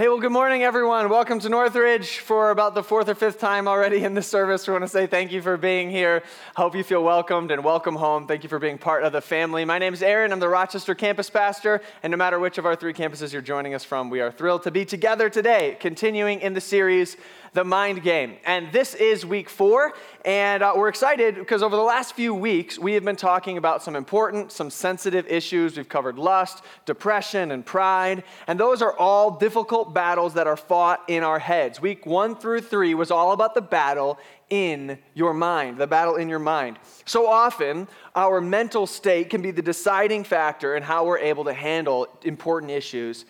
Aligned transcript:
Hey, 0.00 0.08
well, 0.08 0.18
good 0.18 0.32
morning, 0.32 0.62
everyone. 0.62 1.10
Welcome 1.10 1.40
to 1.40 1.50
Northridge 1.50 2.20
for 2.20 2.52
about 2.52 2.74
the 2.74 2.82
fourth 2.82 3.10
or 3.10 3.14
fifth 3.14 3.38
time 3.38 3.68
already 3.68 4.02
in 4.02 4.14
this 4.14 4.26
service. 4.26 4.66
We 4.66 4.72
want 4.72 4.82
to 4.82 4.88
say 4.88 5.06
thank 5.06 5.30
you 5.30 5.42
for 5.42 5.58
being 5.58 5.90
here. 5.90 6.22
Hope 6.56 6.74
you 6.74 6.82
feel 6.82 7.04
welcomed 7.04 7.50
and 7.50 7.62
welcome 7.62 7.96
home. 7.96 8.26
Thank 8.26 8.42
you 8.42 8.48
for 8.48 8.58
being 8.58 8.78
part 8.78 9.02
of 9.02 9.12
the 9.12 9.20
family. 9.20 9.66
My 9.66 9.78
name 9.78 9.92
is 9.92 10.02
Aaron. 10.02 10.32
I'm 10.32 10.40
the 10.40 10.48
Rochester 10.48 10.94
campus 10.94 11.28
pastor. 11.28 11.82
And 12.02 12.10
no 12.10 12.16
matter 12.16 12.38
which 12.38 12.56
of 12.56 12.64
our 12.64 12.76
three 12.76 12.94
campuses 12.94 13.30
you're 13.30 13.42
joining 13.42 13.74
us 13.74 13.84
from, 13.84 14.08
we 14.08 14.22
are 14.22 14.32
thrilled 14.32 14.62
to 14.62 14.70
be 14.70 14.86
together 14.86 15.28
today, 15.28 15.76
continuing 15.78 16.40
in 16.40 16.54
the 16.54 16.62
series 16.62 17.18
the 17.52 17.64
mind 17.64 18.02
game. 18.02 18.36
And 18.44 18.70
this 18.72 18.94
is 18.94 19.26
week 19.26 19.48
four, 19.48 19.94
and 20.24 20.62
uh, 20.62 20.72
we're 20.76 20.88
excited 20.88 21.34
because 21.34 21.62
over 21.62 21.74
the 21.74 21.82
last 21.82 22.14
few 22.14 22.32
weeks, 22.32 22.78
we 22.78 22.92
have 22.94 23.04
been 23.04 23.16
talking 23.16 23.58
about 23.58 23.82
some 23.82 23.96
important, 23.96 24.52
some 24.52 24.70
sensitive 24.70 25.26
issues. 25.26 25.76
We've 25.76 25.88
covered 25.88 26.18
lust, 26.18 26.62
depression, 26.86 27.50
and 27.50 27.66
pride, 27.66 28.22
and 28.46 28.58
those 28.58 28.82
are 28.82 28.96
all 28.96 29.32
difficult 29.32 29.89
battles 29.90 30.34
that 30.34 30.46
are 30.46 30.56
fought 30.56 31.02
in 31.08 31.22
our 31.22 31.38
heads. 31.38 31.80
Week 31.80 32.06
one 32.06 32.34
through 32.36 32.62
three 32.62 32.94
was 32.94 33.10
all 33.10 33.32
about 33.32 33.54
the 33.54 33.60
battle 33.60 34.18
in 34.48 34.98
your 35.14 35.34
mind, 35.34 35.78
the 35.78 35.86
battle 35.86 36.16
in 36.16 36.28
your 36.28 36.38
mind. 36.38 36.78
So 37.04 37.26
often, 37.26 37.88
our 38.14 38.40
mental 38.40 38.86
state 38.86 39.30
can 39.30 39.42
be 39.42 39.50
the 39.50 39.62
deciding 39.62 40.24
factor 40.24 40.76
in 40.76 40.82
how 40.82 41.04
we're 41.04 41.18
able 41.18 41.44
to 41.44 41.52
handle 41.52 42.08
important 42.22 42.72
issues 42.72 43.24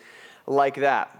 like 0.47 0.75
that. 0.75 1.17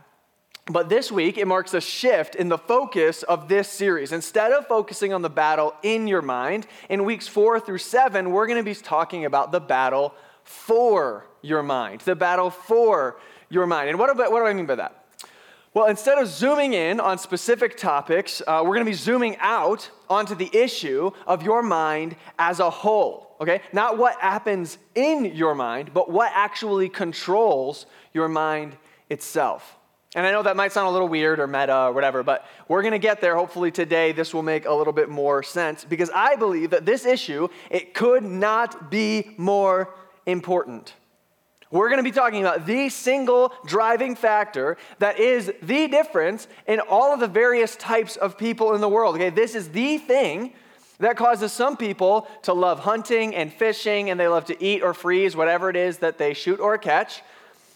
But 0.67 0.89
this 0.89 1.11
week, 1.11 1.37
it 1.37 1.47
marks 1.47 1.73
a 1.73 1.81
shift 1.81 2.35
in 2.35 2.47
the 2.47 2.57
focus 2.57 3.23
of 3.23 3.47
this 3.47 3.67
series. 3.67 4.11
Instead 4.11 4.51
of 4.51 4.67
focusing 4.67 5.11
on 5.11 5.21
the 5.21 5.29
battle 5.29 5.73
in 5.83 6.07
your 6.07 6.21
mind, 6.21 6.67
in 6.89 7.03
weeks 7.03 7.27
four 7.27 7.59
through 7.59 7.79
seven, 7.79 8.31
we're 8.31 8.47
going 8.47 8.59
to 8.59 8.63
be 8.63 8.75
talking 8.75 9.25
about 9.25 9.51
the 9.51 9.59
battle 9.59 10.13
for 10.43 11.25
your 11.41 11.63
mind. 11.63 12.01
The 12.01 12.15
battle 12.15 12.49
for 12.49 13.19
your 13.49 13.67
mind. 13.67 13.89
And 13.89 13.99
what, 13.99 14.15
what 14.15 14.29
do 14.29 14.45
I 14.45 14.53
mean 14.53 14.65
by 14.65 14.75
that? 14.75 15.05
Well, 15.73 15.85
instead 15.85 16.17
of 16.17 16.27
zooming 16.27 16.73
in 16.73 16.99
on 16.99 17.17
specific 17.17 17.77
topics, 17.77 18.41
uh, 18.45 18.59
we're 18.61 18.75
going 18.75 18.85
to 18.85 18.91
be 18.91 18.93
zooming 18.93 19.37
out 19.39 19.89
onto 20.09 20.35
the 20.35 20.49
issue 20.51 21.11
of 21.25 21.43
your 21.43 21.63
mind 21.63 22.17
as 22.37 22.59
a 22.59 22.69
whole, 22.69 23.37
okay? 23.39 23.61
Not 23.71 23.97
what 23.97 24.19
happens 24.19 24.77
in 24.95 25.23
your 25.33 25.55
mind, 25.55 25.93
but 25.93 26.11
what 26.11 26.29
actually 26.35 26.89
controls 26.89 27.85
your 28.13 28.27
mind 28.27 28.75
itself. 29.09 29.77
And 30.13 30.27
I 30.27 30.31
know 30.33 30.43
that 30.43 30.57
might 30.57 30.73
sound 30.73 30.89
a 30.89 30.91
little 30.91 31.07
weird 31.07 31.39
or 31.39 31.47
meta 31.47 31.85
or 31.85 31.93
whatever, 31.93 32.21
but 32.21 32.45
we're 32.67 32.81
going 32.81 32.91
to 32.91 32.99
get 32.99 33.21
there. 33.21 33.37
Hopefully 33.37 33.71
today 33.71 34.11
this 34.11 34.33
will 34.33 34.43
make 34.43 34.65
a 34.65 34.73
little 34.73 34.91
bit 34.91 35.07
more 35.07 35.41
sense 35.41 35.85
because 35.85 36.09
I 36.13 36.35
believe 36.35 36.71
that 36.71 36.85
this 36.85 37.05
issue, 37.05 37.47
it 37.69 37.93
could 37.93 38.23
not 38.23 38.91
be 38.91 39.35
more 39.37 39.93
important. 40.25 40.95
We're 41.71 41.87
going 41.87 41.99
to 41.99 42.03
be 42.03 42.11
talking 42.11 42.41
about 42.41 42.65
the 42.65 42.89
single 42.89 43.53
driving 43.65 44.15
factor 44.15 44.77
that 44.99 45.19
is 45.19 45.51
the 45.61 45.87
difference 45.87 46.47
in 46.67 46.79
all 46.81 47.13
of 47.13 47.19
the 47.19 47.27
various 47.27 47.75
types 47.77 48.17
of 48.17 48.37
people 48.37 48.75
in 48.75 48.81
the 48.81 48.89
world. 48.89 49.15
Okay, 49.15 49.29
this 49.29 49.55
is 49.55 49.69
the 49.69 49.97
thing 49.97 50.53
that 50.99 51.17
causes 51.17 51.51
some 51.51 51.77
people 51.77 52.27
to 52.43 52.53
love 52.53 52.79
hunting 52.79 53.33
and 53.33 53.51
fishing 53.51 54.09
and 54.09 54.19
they 54.19 54.27
love 54.27 54.45
to 54.45 54.63
eat 54.63 54.83
or 54.83 54.93
freeze 54.93 55.35
whatever 55.35 55.69
it 55.69 55.75
is 55.75 55.97
that 55.99 56.17
they 56.17 56.33
shoot 56.33 56.59
or 56.59 56.77
catch 56.77 57.23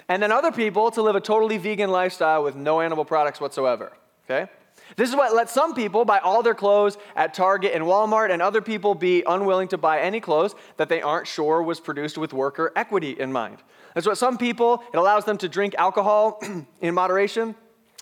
and 0.07 0.21
then 0.21 0.31
other 0.31 0.51
people 0.51 0.91
to 0.91 1.01
live 1.01 1.15
a 1.15 1.21
totally 1.21 1.57
vegan 1.57 1.89
lifestyle 1.89 2.43
with 2.43 2.55
no 2.55 2.81
animal 2.81 3.05
products 3.05 3.41
whatsoever. 3.41 3.91
Okay? 4.25 4.49
This 4.97 5.09
is 5.09 5.15
what 5.15 5.33
lets 5.33 5.51
some 5.51 5.73
people 5.73 6.05
buy 6.05 6.19
all 6.19 6.43
their 6.43 6.53
clothes 6.53 6.97
at 7.15 7.33
Target 7.33 7.73
and 7.73 7.85
Walmart, 7.85 8.29
and 8.29 8.39
other 8.39 8.61
people 8.61 8.93
be 8.93 9.23
unwilling 9.25 9.67
to 9.69 9.79
buy 9.79 9.99
any 9.99 10.19
clothes 10.19 10.53
that 10.77 10.89
they 10.89 11.01
aren't 11.01 11.25
sure 11.25 11.63
was 11.63 11.79
produced 11.79 12.19
with 12.19 12.33
worker 12.33 12.71
equity 12.75 13.11
in 13.19 13.31
mind. 13.31 13.57
That's 13.95 14.05
what 14.05 14.19
some 14.19 14.37
people, 14.37 14.83
it 14.93 14.97
allows 14.97 15.25
them 15.25 15.37
to 15.39 15.49
drink 15.49 15.73
alcohol 15.79 16.39
in 16.81 16.93
moderation, 16.93 17.55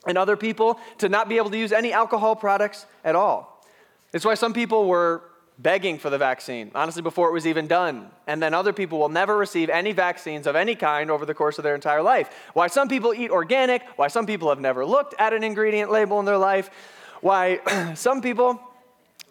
and 0.05 0.17
other 0.17 0.35
people 0.35 0.79
to 0.97 1.07
not 1.07 1.29
be 1.29 1.37
able 1.37 1.51
to 1.51 1.57
use 1.57 1.71
any 1.71 1.93
alcohol 1.93 2.35
products 2.35 2.85
at 3.05 3.15
all. 3.15 3.63
It's 4.11 4.25
why 4.25 4.33
some 4.33 4.53
people 4.53 4.87
were 4.87 5.23
begging 5.59 5.99
for 5.99 6.09
the 6.09 6.17
vaccine, 6.17 6.71
honestly, 6.73 7.03
before 7.03 7.29
it 7.29 7.31
was 7.31 7.45
even 7.45 7.67
done. 7.67 8.09
And 8.25 8.41
then 8.41 8.53
other 8.53 8.73
people 8.73 8.99
will 8.99 9.09
never 9.09 9.37
receive 9.37 9.69
any 9.69 9.91
vaccines 9.91 10.47
of 10.47 10.55
any 10.55 10.75
kind 10.75 11.11
over 11.11 11.25
the 11.25 11.33
course 11.33 11.57
of 11.59 11.63
their 11.63 11.75
entire 11.75 12.01
life. 12.01 12.29
Why 12.53 12.67
some 12.67 12.87
people 12.87 13.13
eat 13.13 13.29
organic, 13.29 13.83
why 13.95 14.07
some 14.07 14.25
people 14.25 14.49
have 14.49 14.59
never 14.59 14.85
looked 14.85 15.15
at 15.19 15.31
an 15.31 15.43
ingredient 15.43 15.91
label 15.91 16.19
in 16.19 16.25
their 16.25 16.37
life, 16.37 16.71
why 17.21 17.93
some 17.95 18.21
people 18.21 18.59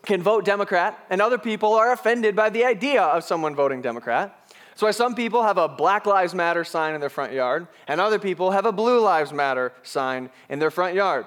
can 0.04 0.22
vote 0.22 0.44
Democrat, 0.44 0.98
and 1.10 1.20
other 1.20 1.38
people 1.38 1.74
are 1.74 1.92
offended 1.92 2.34
by 2.34 2.50
the 2.50 2.64
idea 2.64 3.02
of 3.02 3.24
someone 3.24 3.54
voting 3.54 3.82
Democrat. 3.82 4.36
That's 4.82 4.98
why 4.98 5.04
some 5.04 5.14
people 5.14 5.44
have 5.44 5.58
a 5.58 5.68
Black 5.68 6.06
Lives 6.06 6.34
Matter 6.34 6.64
sign 6.64 6.96
in 6.96 7.00
their 7.00 7.08
front 7.08 7.32
yard, 7.32 7.68
and 7.86 8.00
other 8.00 8.18
people 8.18 8.50
have 8.50 8.66
a 8.66 8.72
Blue 8.72 8.98
Lives 8.98 9.32
Matter 9.32 9.72
sign 9.84 10.28
in 10.48 10.58
their 10.58 10.72
front 10.72 10.96
yard. 10.96 11.26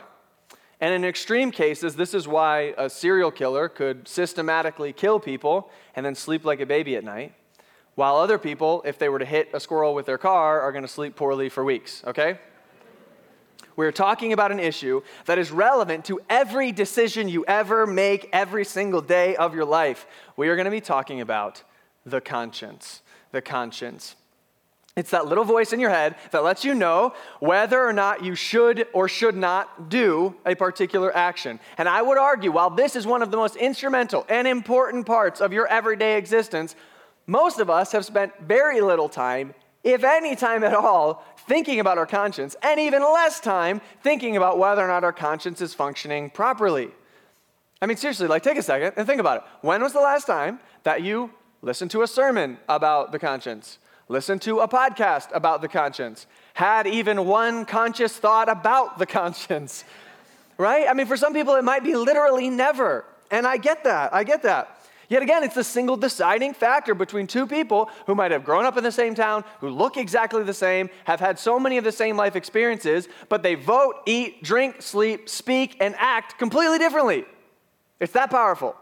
And 0.81 0.93
in 0.93 1.05
extreme 1.05 1.51
cases, 1.51 1.95
this 1.95 2.13
is 2.13 2.27
why 2.27 2.73
a 2.77 2.89
serial 2.89 3.31
killer 3.31 3.69
could 3.69 4.09
systematically 4.09 4.91
kill 4.91 5.21
people 5.21 5.71
and 5.95 6.05
then 6.05 6.15
sleep 6.15 6.43
like 6.43 6.59
a 6.59 6.65
baby 6.65 6.97
at 6.97 7.05
night, 7.05 7.33
while 7.95 8.17
other 8.17 8.37
people, 8.37 8.83
if 8.85 8.99
they 8.99 9.07
were 9.07 9.19
to 9.19 9.25
hit 9.25 9.47
a 9.53 9.61
squirrel 9.61 9.95
with 9.95 10.05
their 10.05 10.17
car, 10.17 10.59
are 10.59 10.73
going 10.73 10.83
to 10.83 10.89
sleep 10.89 11.15
poorly 11.15 11.47
for 11.47 11.63
weeks, 11.63 12.03
okay? 12.05 12.37
We're 13.77 13.93
talking 13.93 14.33
about 14.33 14.51
an 14.51 14.59
issue 14.59 15.01
that 15.27 15.37
is 15.37 15.49
relevant 15.49 16.03
to 16.05 16.19
every 16.29 16.73
decision 16.73 17.29
you 17.29 17.45
ever 17.47 17.87
make 17.87 18.27
every 18.33 18.65
single 18.65 18.99
day 18.99 19.37
of 19.37 19.55
your 19.55 19.63
life. 19.63 20.07
We 20.35 20.49
are 20.49 20.57
going 20.57 20.65
to 20.65 20.71
be 20.71 20.81
talking 20.81 21.21
about 21.21 21.63
the 22.05 22.19
conscience. 22.19 23.01
The 23.35 23.41
conscience. 23.41 24.15
It's 24.95 25.09
that 25.09 25.25
little 25.25 25.43
voice 25.43 25.73
in 25.73 25.81
your 25.81 25.89
head 25.89 26.15
that 26.31 26.45
lets 26.45 26.63
you 26.63 26.73
know 26.73 27.13
whether 27.41 27.85
or 27.85 27.91
not 27.91 28.23
you 28.23 28.33
should 28.33 28.87
or 28.93 29.09
should 29.09 29.35
not 29.35 29.89
do 29.89 30.35
a 30.45 30.55
particular 30.55 31.13
action. 31.13 31.59
And 31.77 31.89
I 31.89 32.01
would 32.01 32.17
argue, 32.17 32.49
while 32.49 32.69
this 32.69 32.95
is 32.95 33.05
one 33.05 33.21
of 33.21 33.31
the 33.31 33.35
most 33.35 33.57
instrumental 33.57 34.25
and 34.29 34.47
important 34.47 35.05
parts 35.05 35.41
of 35.41 35.51
your 35.51 35.67
everyday 35.67 36.17
existence, 36.17 36.77
most 37.27 37.59
of 37.59 37.69
us 37.69 37.91
have 37.91 38.05
spent 38.05 38.31
very 38.39 38.79
little 38.79 39.09
time, 39.09 39.53
if 39.83 40.05
any 40.05 40.37
time 40.37 40.63
at 40.63 40.73
all, 40.73 41.25
thinking 41.45 41.81
about 41.81 41.97
our 41.97 42.07
conscience, 42.07 42.55
and 42.63 42.79
even 42.79 43.01
less 43.01 43.41
time 43.41 43.81
thinking 44.01 44.37
about 44.37 44.57
whether 44.57 44.81
or 44.81 44.87
not 44.87 45.03
our 45.03 45.11
conscience 45.11 45.59
is 45.59 45.73
functioning 45.73 46.29
properly. 46.29 46.89
I 47.81 47.85
mean, 47.85 47.97
seriously, 47.97 48.27
like 48.27 48.43
take 48.43 48.57
a 48.57 48.63
second 48.63 48.93
and 48.95 49.05
think 49.05 49.19
about 49.19 49.39
it. 49.39 49.43
When 49.59 49.83
was 49.83 49.91
the 49.91 49.99
last 49.99 50.25
time 50.25 50.61
that 50.83 51.01
you 51.03 51.31
listened 51.65 51.89
to 51.89 52.03
a 52.03 52.07
sermon 52.07 52.59
about 52.69 53.11
the 53.11 53.17
conscience? 53.17 53.79
Listen 54.07 54.37
to 54.37 54.59
a 54.59 54.67
podcast 54.67 55.29
about 55.33 55.63
the 55.63 55.67
conscience, 55.67 56.27
had 56.53 56.85
even 56.85 57.25
one 57.25 57.65
conscious 57.65 58.15
thought 58.15 58.47
about 58.47 58.99
the 58.99 59.05
conscience, 59.19 59.83
right? 60.59 60.87
I 60.87 60.93
mean, 60.93 61.07
for 61.07 61.17
some 61.17 61.33
people, 61.33 61.55
it 61.55 61.63
might 61.63 61.83
be 61.83 61.95
literally 61.95 62.51
never. 62.51 63.03
And 63.31 63.47
I 63.47 63.57
get 63.57 63.83
that. 63.83 64.13
I 64.13 64.23
get 64.23 64.43
that. 64.43 64.79
Yet 65.09 65.23
again, 65.23 65.43
it's 65.43 65.55
the 65.55 65.63
single 65.63 65.97
deciding 65.97 66.53
factor 66.53 66.93
between 66.93 67.25
two 67.25 67.47
people 67.47 67.89
who 68.05 68.13
might 68.13 68.31
have 68.31 68.43
grown 68.43 68.65
up 68.65 68.77
in 68.77 68.83
the 68.83 68.91
same 68.91 69.15
town, 69.15 69.43
who 69.59 69.69
look 69.69 69.97
exactly 69.97 70.43
the 70.43 70.53
same, 70.53 70.91
have 71.05 71.19
had 71.19 71.39
so 71.39 71.59
many 71.59 71.77
of 71.79 71.83
the 71.83 71.91
same 71.91 72.15
life 72.15 72.35
experiences, 72.35 73.07
but 73.27 73.41
they 73.41 73.55
vote, 73.55 73.95
eat, 74.05 74.43
drink, 74.43 74.83
sleep, 74.83 75.29
speak, 75.29 75.77
and 75.79 75.95
act 75.97 76.37
completely 76.37 76.77
differently. 76.77 77.25
It's 77.99 78.13
that 78.13 78.29
powerful. 78.29 78.75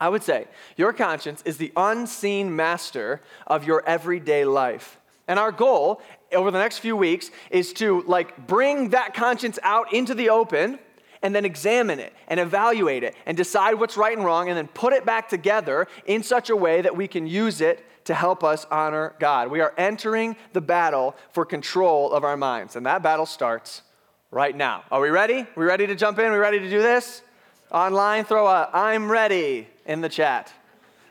I 0.00 0.08
would 0.08 0.22
say 0.22 0.46
your 0.76 0.92
conscience 0.92 1.42
is 1.44 1.56
the 1.56 1.72
unseen 1.76 2.54
master 2.54 3.20
of 3.46 3.64
your 3.64 3.84
everyday 3.86 4.44
life. 4.44 4.98
And 5.26 5.38
our 5.38 5.52
goal 5.52 6.00
over 6.32 6.50
the 6.50 6.58
next 6.58 6.78
few 6.78 6.96
weeks 6.96 7.30
is 7.50 7.72
to 7.74 8.02
like 8.02 8.46
bring 8.46 8.90
that 8.90 9.14
conscience 9.14 9.58
out 9.62 9.92
into 9.92 10.14
the 10.14 10.30
open 10.30 10.78
and 11.22 11.34
then 11.34 11.44
examine 11.44 11.98
it 11.98 12.12
and 12.28 12.38
evaluate 12.38 13.02
it 13.02 13.14
and 13.26 13.36
decide 13.36 13.74
what's 13.74 13.96
right 13.96 14.16
and 14.16 14.24
wrong 14.24 14.48
and 14.48 14.56
then 14.56 14.68
put 14.68 14.92
it 14.92 15.04
back 15.04 15.28
together 15.28 15.86
in 16.06 16.22
such 16.22 16.50
a 16.50 16.56
way 16.56 16.80
that 16.80 16.96
we 16.96 17.08
can 17.08 17.26
use 17.26 17.60
it 17.60 17.84
to 18.04 18.14
help 18.14 18.42
us 18.42 18.66
honor 18.70 19.14
God. 19.18 19.50
We 19.50 19.60
are 19.60 19.74
entering 19.76 20.36
the 20.54 20.60
battle 20.60 21.14
for 21.32 21.44
control 21.44 22.10
of 22.10 22.24
our 22.24 22.38
minds, 22.38 22.74
and 22.74 22.86
that 22.86 23.02
battle 23.02 23.26
starts 23.26 23.82
right 24.30 24.56
now. 24.56 24.84
Are 24.90 25.00
we 25.00 25.10
ready? 25.10 25.46
We 25.56 25.66
ready 25.66 25.86
to 25.86 25.94
jump 25.94 26.18
in? 26.18 26.32
We 26.32 26.38
ready 26.38 26.58
to 26.58 26.70
do 26.70 26.80
this? 26.80 27.22
Online, 27.70 28.24
throw 28.24 28.46
a 28.46 28.70
I'm 28.72 29.10
ready 29.10 29.68
in 29.88 30.00
the 30.00 30.08
chat. 30.08 30.52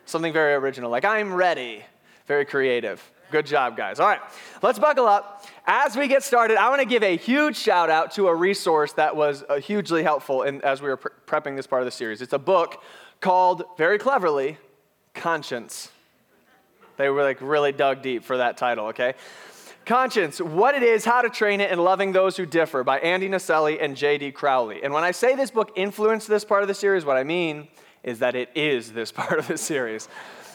Something 0.06 0.31
very 0.31 0.53
original, 0.53 0.89
like 0.89 1.03
I'm 1.03 1.33
ready. 1.33 1.83
Very 2.27 2.45
creative. 2.45 3.12
Good 3.29 3.45
job, 3.45 3.75
guys. 3.75 4.00
All 4.00 4.07
right, 4.07 4.21
let's 4.62 4.79
buckle 4.79 5.06
up. 5.06 5.45
As 5.65 5.97
we 5.97 6.07
get 6.07 6.24
started, 6.24 6.56
I 6.56 6.69
want 6.69 6.79
to 6.81 6.88
give 6.88 7.03
a 7.03 7.18
huge 7.18 7.57
shout 7.57 7.89
out 7.89 8.12
to 8.13 8.29
a 8.29 8.35
resource 8.35 8.94
that 8.94 9.18
was 9.18 9.44
uh, 9.50 9.59
hugely 9.59 10.01
helpful 10.01 10.44
in, 10.44 10.62
as 10.62 10.81
we 10.81 10.88
were 10.88 10.95
pre- 10.95 11.12
prepping 11.25 11.57
this 11.57 11.68
part 11.68 11.81
of 11.81 11.85
the 11.85 11.91
series. 11.91 12.21
It's 12.21 12.31
a 12.31 12.39
book 12.39 12.81
called, 13.19 13.65
very 13.77 13.97
cleverly, 13.97 14.57
Conscience. 15.13 15.91
They 16.95 17.09
were 17.09 17.24
like 17.24 17.41
really 17.41 17.74
dug 17.74 18.01
deep 18.01 18.24
for 18.24 18.38
that 18.38 18.56
title, 18.56 18.88
okay? 18.88 19.15
Conscience, 19.85 20.39
What 20.39 20.75
It 20.75 20.83
Is, 20.83 21.03
How 21.03 21.21
to 21.21 21.29
Train 21.29 21.59
It, 21.59 21.71
and 21.71 21.83
Loving 21.83 22.12
Those 22.12 22.38
Who 22.38 22.45
Differ 22.45 22.83
by 22.83 23.00
Andy 23.00 23.27
Naselli 23.27 23.77
and 23.81 23.95
J.D. 23.95 24.31
Crowley. 24.33 24.83
And 24.83 24.94
when 24.94 25.03
I 25.03 25.12
say 25.12 25.35
this 25.35 25.51
book 25.51 25.71
influenced 25.75 26.27
this 26.27 26.45
part 26.45 26.62
of 26.62 26.68
the 26.68 26.74
series, 26.74 27.03
what 27.03 27.18
I 27.18 27.24
mean 27.24 27.68
is 28.07 28.19
that 28.19 28.36
it 28.36 28.50
is 28.56 28.92
this 28.94 29.12
part 29.21 29.38
of 29.38 29.48
the 29.48 29.57
series. 29.57 30.07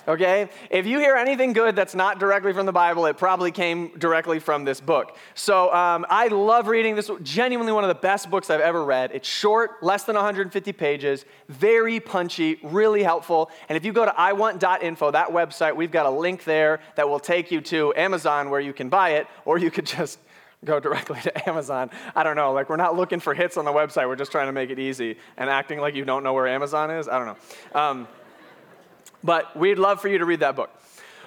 okay? 0.08 0.49
If 0.70 0.87
you 0.87 0.99
hear 0.99 1.14
anything 1.14 1.52
good 1.52 1.76
that's 1.76 1.94
not 1.94 2.19
directly 2.19 2.52
from 2.52 2.66
the 2.66 2.72
Bible, 2.72 3.06
it 3.06 3.16
probably 3.16 3.52
came 3.52 3.96
directly 3.99 4.40
from 4.40 4.64
this 4.64 4.81
book. 4.81 5.16
So 5.34 5.72
um, 5.72 6.04
I 6.08 6.28
love 6.28 6.66
reading 6.66 6.96
this, 6.96 7.10
genuinely 7.22 7.72
one 7.72 7.84
of 7.84 7.88
the 7.88 7.94
best 7.94 8.31
books 8.31 8.50
I've 8.50 8.60
ever 8.60 8.84
read. 8.84 9.10
It's 9.12 9.28
short, 9.28 9.82
less 9.82 10.04
than 10.04 10.16
150 10.16 10.72
pages, 10.72 11.25
very 11.49 12.00
punchy, 12.00 12.58
really 12.62 13.02
helpful. 13.02 13.50
And 13.69 13.76
if 13.76 13.84
you 13.84 13.93
go 13.93 14.05
to 14.05 14.12
iwant.info, 14.12 15.12
that 15.12 15.28
website, 15.28 15.76
we've 15.76 15.93
got 15.93 16.06
a 16.06 16.10
link 16.10 16.44
there 16.44 16.81
that 16.96 17.08
will 17.08 17.20
take 17.20 17.50
you 17.50 17.60
to 17.60 17.93
Amazon 17.94 18.50
where 18.50 18.60
you 18.60 18.72
can 18.72 18.88
buy 18.88 19.10
it, 19.10 19.26
or 19.44 19.58
you 19.58 19.70
could 19.70 19.87
just 19.98 20.19
go 20.64 20.81
directly 20.81 21.20
to 21.20 21.49
Amazon. 21.49 21.91
I 22.14 22.23
don't 22.23 22.37
know. 22.37 22.53
Like, 22.53 22.69
we're 22.69 22.76
not 22.76 22.97
looking 22.97 23.20
for 23.20 23.35
hits 23.35 23.56
on 23.56 23.64
the 23.64 23.73
website. 23.73 24.09
We're 24.09 24.17
just 24.17 24.32
trying 24.32 24.47
to 24.47 24.53
make 24.53 24.70
it 24.70 24.79
easy 24.79 25.17
and 25.37 25.50
acting 25.50 25.81
like 25.81 25.94
you 25.94 26.05
don't 26.05 26.23
know 26.23 26.32
where 26.32 26.49
Amazon 26.49 26.91
is. 26.91 27.09
I 27.09 27.19
don't 27.19 27.26
know. 27.26 27.81
Um, 27.81 28.09
but 29.25 29.56
we'd 29.56 29.79
love 29.79 30.00
for 30.00 30.09
you 30.09 30.19
to 30.19 30.25
read 30.25 30.41
that 30.41 30.56
book. 30.56 30.70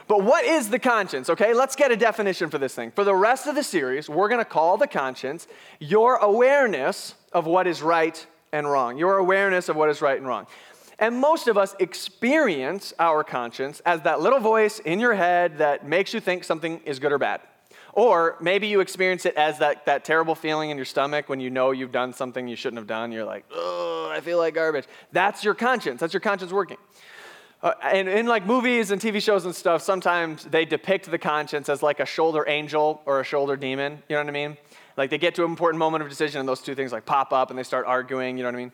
But 0.08 0.24
what 0.24 0.46
is 0.46 0.70
the 0.70 0.78
conscience? 0.78 1.30
Okay, 1.30 1.54
let's 1.54 1.76
get 1.76 1.92
a 1.92 1.96
definition 1.96 2.50
for 2.50 2.60
this 2.60 2.76
thing. 2.76 2.92
For 2.92 3.04
the 3.04 3.16
rest 3.16 3.48
of 3.48 3.56
the 3.56 3.64
series, 3.64 4.08
we're 4.08 4.30
going 4.30 4.40
to 4.40 4.46
call 4.46 4.78
the 4.78 4.88
conscience 4.88 5.48
your 5.80 6.18
awareness 6.18 7.16
of 7.34 7.48
what 7.48 7.66
is 7.66 7.82
right 7.82 8.26
and 8.52 8.70
wrong. 8.70 8.98
Your 8.98 9.18
awareness 9.18 9.68
of 9.68 9.76
what 9.76 9.90
is 9.90 10.02
right 10.02 10.18
and 10.18 10.28
wrong. 10.28 10.46
And 11.00 11.20
most 11.20 11.48
of 11.48 11.58
us 11.58 11.76
experience 11.80 12.94
our 13.00 13.24
conscience 13.24 13.82
as 13.86 14.02
that 14.02 14.22
little 14.22 14.40
voice 14.40 14.80
in 14.80 15.00
your 15.00 15.16
head 15.16 15.58
that 15.58 15.88
makes 15.88 16.14
you 16.14 16.20
think 16.20 16.44
something 16.44 16.80
is 16.86 17.00
good 17.00 17.12
or 17.12 17.18
bad. 17.18 17.42
Or 17.96 18.36
maybe 18.42 18.68
you 18.68 18.82
experience 18.82 19.26
it 19.26 19.36
as 19.36 19.60
that, 19.60 19.86
that 19.86 20.04
terrible 20.04 20.36
feeling 20.36 20.70
in 20.70 20.76
your 20.76 20.86
stomach 20.86 21.30
when 21.30 21.40
you 21.40 21.50
know 21.50 21.72
you've 21.72 21.94
done 21.94 22.12
something 22.12 22.48
you 22.48 22.58
shouldn't 22.58 22.78
have 22.78 22.88
done. 22.88 23.14
You're 23.14 23.26
like, 23.26 23.46
oh, 23.52 24.12
I 24.12 24.20
feel 24.20 24.38
like 24.38 24.54
garbage. 24.54 24.86
That's 25.14 25.44
your 25.46 25.54
conscience. 25.54 26.02
That's 26.02 26.14
your 26.14 26.20
conscience 26.20 26.52
working. 26.52 26.78
Uh, 27.64 27.74
and 27.82 28.10
in 28.10 28.28
like 28.28 28.46
movies 28.46 28.92
and 28.92 29.02
TV 29.02 29.22
shows 29.22 29.46
and 29.46 29.56
stuff, 29.56 29.82
sometimes 29.82 30.44
they 30.44 30.66
depict 30.66 31.10
the 31.10 31.18
conscience 31.18 31.70
as 31.70 31.82
like 31.82 32.02
a 32.02 32.06
shoulder 32.06 32.44
angel 32.48 33.02
or 33.06 33.22
a 33.22 33.24
shoulder 33.24 33.56
demon. 33.56 34.04
You 34.10 34.18
know 34.18 34.22
what 34.24 34.30
I 34.30 34.32
mean? 34.32 34.58
Like 34.98 35.10
they 35.10 35.18
get 35.18 35.34
to 35.36 35.46
an 35.46 35.50
important 35.50 35.80
moment 35.80 36.04
of 36.04 36.10
decision 36.10 36.42
and 36.42 36.48
those 36.48 36.62
two 36.62 36.76
things 36.76 36.92
like 36.92 37.06
pop 37.06 37.32
up 37.32 37.50
and 37.50 37.58
they 37.58 37.64
start 37.64 37.86
arguing. 37.88 38.38
You 38.38 38.44
know 38.44 38.50
what 38.50 38.56
I 38.56 38.60
mean? 38.60 38.72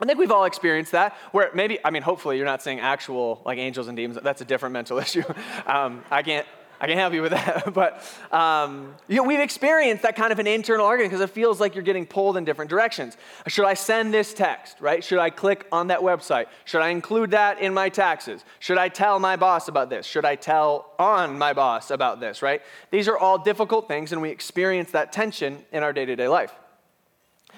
I 0.00 0.06
think 0.06 0.18
we've 0.18 0.30
all 0.30 0.44
experienced 0.44 0.92
that, 0.92 1.14
where 1.32 1.50
maybe, 1.54 1.78
I 1.84 1.90
mean, 1.90 2.02
hopefully 2.02 2.36
you're 2.38 2.46
not 2.46 2.62
seeing 2.62 2.80
actual 2.80 3.42
like 3.44 3.58
angels 3.58 3.86
and 3.86 3.96
demons. 3.96 4.18
That's 4.22 4.40
a 4.40 4.46
different 4.46 4.72
mental 4.72 4.98
issue. 5.04 5.22
Um, 5.66 6.02
I 6.10 6.22
can't, 6.22 6.46
I 6.80 6.86
can 6.86 6.96
help 6.96 7.12
you 7.12 7.20
with 7.20 7.32
that. 7.32 7.74
but 7.74 8.02
um, 8.32 8.94
you 9.06 9.16
know, 9.16 9.24
we've 9.24 9.40
experienced 9.40 10.02
that 10.02 10.16
kind 10.16 10.32
of 10.32 10.38
an 10.38 10.46
internal 10.46 10.86
argument 10.86 11.12
because 11.12 11.22
it 11.22 11.32
feels 11.32 11.60
like 11.60 11.74
you're 11.74 11.84
getting 11.84 12.06
pulled 12.06 12.36
in 12.36 12.44
different 12.44 12.70
directions. 12.70 13.16
Should 13.48 13.66
I 13.66 13.74
send 13.74 14.14
this 14.14 14.32
text, 14.32 14.80
right? 14.80 15.04
Should 15.04 15.18
I 15.18 15.30
click 15.30 15.66
on 15.70 15.88
that 15.88 16.00
website? 16.00 16.46
Should 16.64 16.80
I 16.80 16.88
include 16.88 17.32
that 17.32 17.60
in 17.60 17.74
my 17.74 17.90
taxes? 17.90 18.44
Should 18.60 18.78
I 18.78 18.88
tell 18.88 19.18
my 19.18 19.36
boss 19.36 19.68
about 19.68 19.90
this? 19.90 20.06
Should 20.06 20.24
I 20.24 20.36
tell 20.36 20.92
on 20.98 21.38
my 21.38 21.52
boss 21.52 21.90
about 21.90 22.20
this, 22.20 22.40
right? 22.40 22.62
These 22.90 23.08
are 23.08 23.18
all 23.18 23.38
difficult 23.38 23.86
things, 23.86 24.12
and 24.12 24.22
we 24.22 24.30
experience 24.30 24.92
that 24.92 25.12
tension 25.12 25.64
in 25.72 25.82
our 25.82 25.92
day 25.92 26.06
to 26.06 26.16
day 26.16 26.28
life. 26.28 26.54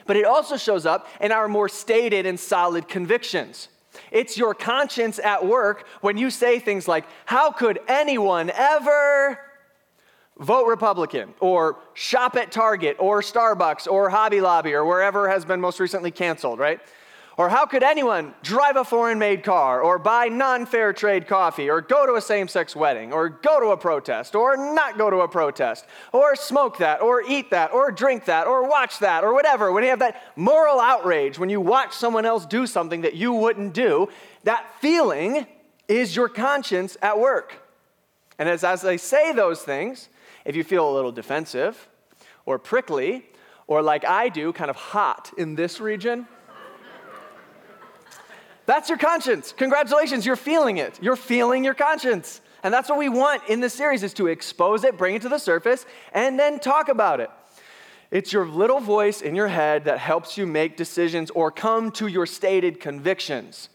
But 0.05 0.17
it 0.17 0.25
also 0.25 0.57
shows 0.57 0.85
up 0.85 1.07
in 1.21 1.31
our 1.31 1.47
more 1.47 1.69
stated 1.69 2.27
and 2.27 2.39
solid 2.39 2.89
convictions. 2.89 3.69
It's 4.13 4.37
your 4.37 4.55
conscience 4.55 5.19
at 5.19 5.45
work 5.45 5.87
when 6.01 6.17
you 6.17 6.31
say 6.31 6.59
things 6.59 6.87
like, 6.87 7.05
How 7.25 7.51
could 7.51 7.81
anyone 7.89 8.51
ever 8.55 9.39
vote 10.39 10.67
Republican 10.67 11.35
or 11.41 11.79
shop 11.95 12.37
at 12.37 12.53
Target 12.53 12.97
or 12.99 13.23
Starbucks 13.23 13.91
or 13.91 14.11
Hobby 14.11 14.41
Lobby 14.41 14.75
or 14.75 14.85
wherever 14.85 15.29
has 15.29 15.45
been 15.45 15.61
most 15.61 15.81
recently 15.81 16.11
canceled, 16.11 16.59
right? 16.59 16.81
Or 17.39 17.49
how 17.49 17.65
could 17.65 17.83
anyone 17.83 18.35
drive 18.43 18.77
a 18.77 18.85
foreign 18.85 19.19
made 19.19 19.43
car, 19.43 19.81
or 19.81 19.99
buy 19.99 20.29
non 20.29 20.67
fair 20.67 20.93
trade 20.93 21.27
coffee, 21.27 21.71
or 21.71 21.81
go 21.81 22.07
to 22.07 22.15
a 22.15 22.21
same 22.21 22.47
sex 22.47 22.77
wedding, 22.77 23.13
or 23.13 23.31
go 23.31 23.59
to 23.59 23.69
a 23.69 23.77
protest, 23.77 24.35
or 24.35 24.57
not 24.57 24.99
go 24.99 25.09
to 25.09 25.21
a 25.21 25.29
protest, 25.29 25.87
or 26.13 26.37
smoke 26.37 26.79
that, 26.79 27.01
or 27.01 27.23
eat 27.23 27.51
that, 27.51 27.73
or 27.73 27.91
drink 27.91 28.27
that, 28.27 28.47
or 28.47 28.69
watch 28.69 28.99
that, 28.99 29.25
or 29.25 29.33
whatever? 29.33 29.73
When 29.73 29.83
you 29.83 29.91
have 29.91 30.01
that 30.01 30.23
moral 30.37 30.79
outrage, 30.79 31.39
when 31.39 31.49
you 31.49 31.61
watch 31.61 31.95
someone 31.95 32.27
else 32.27 32.45
do 32.45 32.67
something 32.67 33.01
that 33.01 33.15
you 33.15 33.33
wouldn't 33.33 33.73
do, 33.73 34.09
that 34.45 34.67
feeling 34.81 35.47
is 35.89 36.15
your 36.15 36.29
conscience 36.29 36.99
at 37.01 37.19
work. 37.19 37.63
And 38.39 38.49
as, 38.49 38.63
as 38.63 38.85
I 38.85 38.97
say 38.97 39.33
those 39.33 39.63
things, 39.63 40.11
if 40.45 40.55
you 40.55 40.65
feel 40.65 40.91
a 40.91 40.93
little 40.93 41.13
defensive, 41.13 41.89
or 42.45 42.59
prickly, 42.59 43.25
or 43.67 43.81
like 43.81 44.05
I 44.05 44.29
do, 44.29 44.53
kind 44.53 44.69
of 44.69 44.77
hot 44.77 45.31
in 45.39 45.55
this 45.55 45.81
region, 45.81 46.27
that's 48.67 48.89
your 48.89 48.99
conscience. 48.99 49.53
Congratulations, 49.57 50.25
you're 50.25 50.37
feeling 50.37 50.79
it. 50.79 50.99
You're 51.03 51.17
feeling 51.17 51.65
your 51.65 51.75
conscience. 51.75 52.41
And 52.63 52.73
that's 52.73 52.89
what 52.89 52.99
we 52.99 53.09
want 53.09 53.43
in 53.49 53.61
this 53.61 53.75
series 53.75 54.03
is 54.03 54.15
to 54.15 54.29
expose 54.29 54.85
it, 54.85 54.97
bring 54.97 55.17
it 55.17 55.23
to 55.23 55.29
the 55.29 55.39
surface, 55.39 55.85
and 56.13 56.39
then 56.39 56.61
talk 56.61 56.89
about 56.89 57.21
it. 57.21 57.31
It's 58.13 58.33
your 58.33 58.47
little 58.47 58.79
voice 58.79 59.21
in 59.21 59.35
your 59.35 59.49
head 59.49 59.85
that 59.87 59.99
helps 59.99 60.37
you 60.37 60.47
make 60.47 60.77
decisions 60.77 61.31
or 61.31 61.51
come 61.51 61.91
to 61.93 62.07
your 62.07 62.27
stated 62.27 62.79
convictions. 62.79 63.69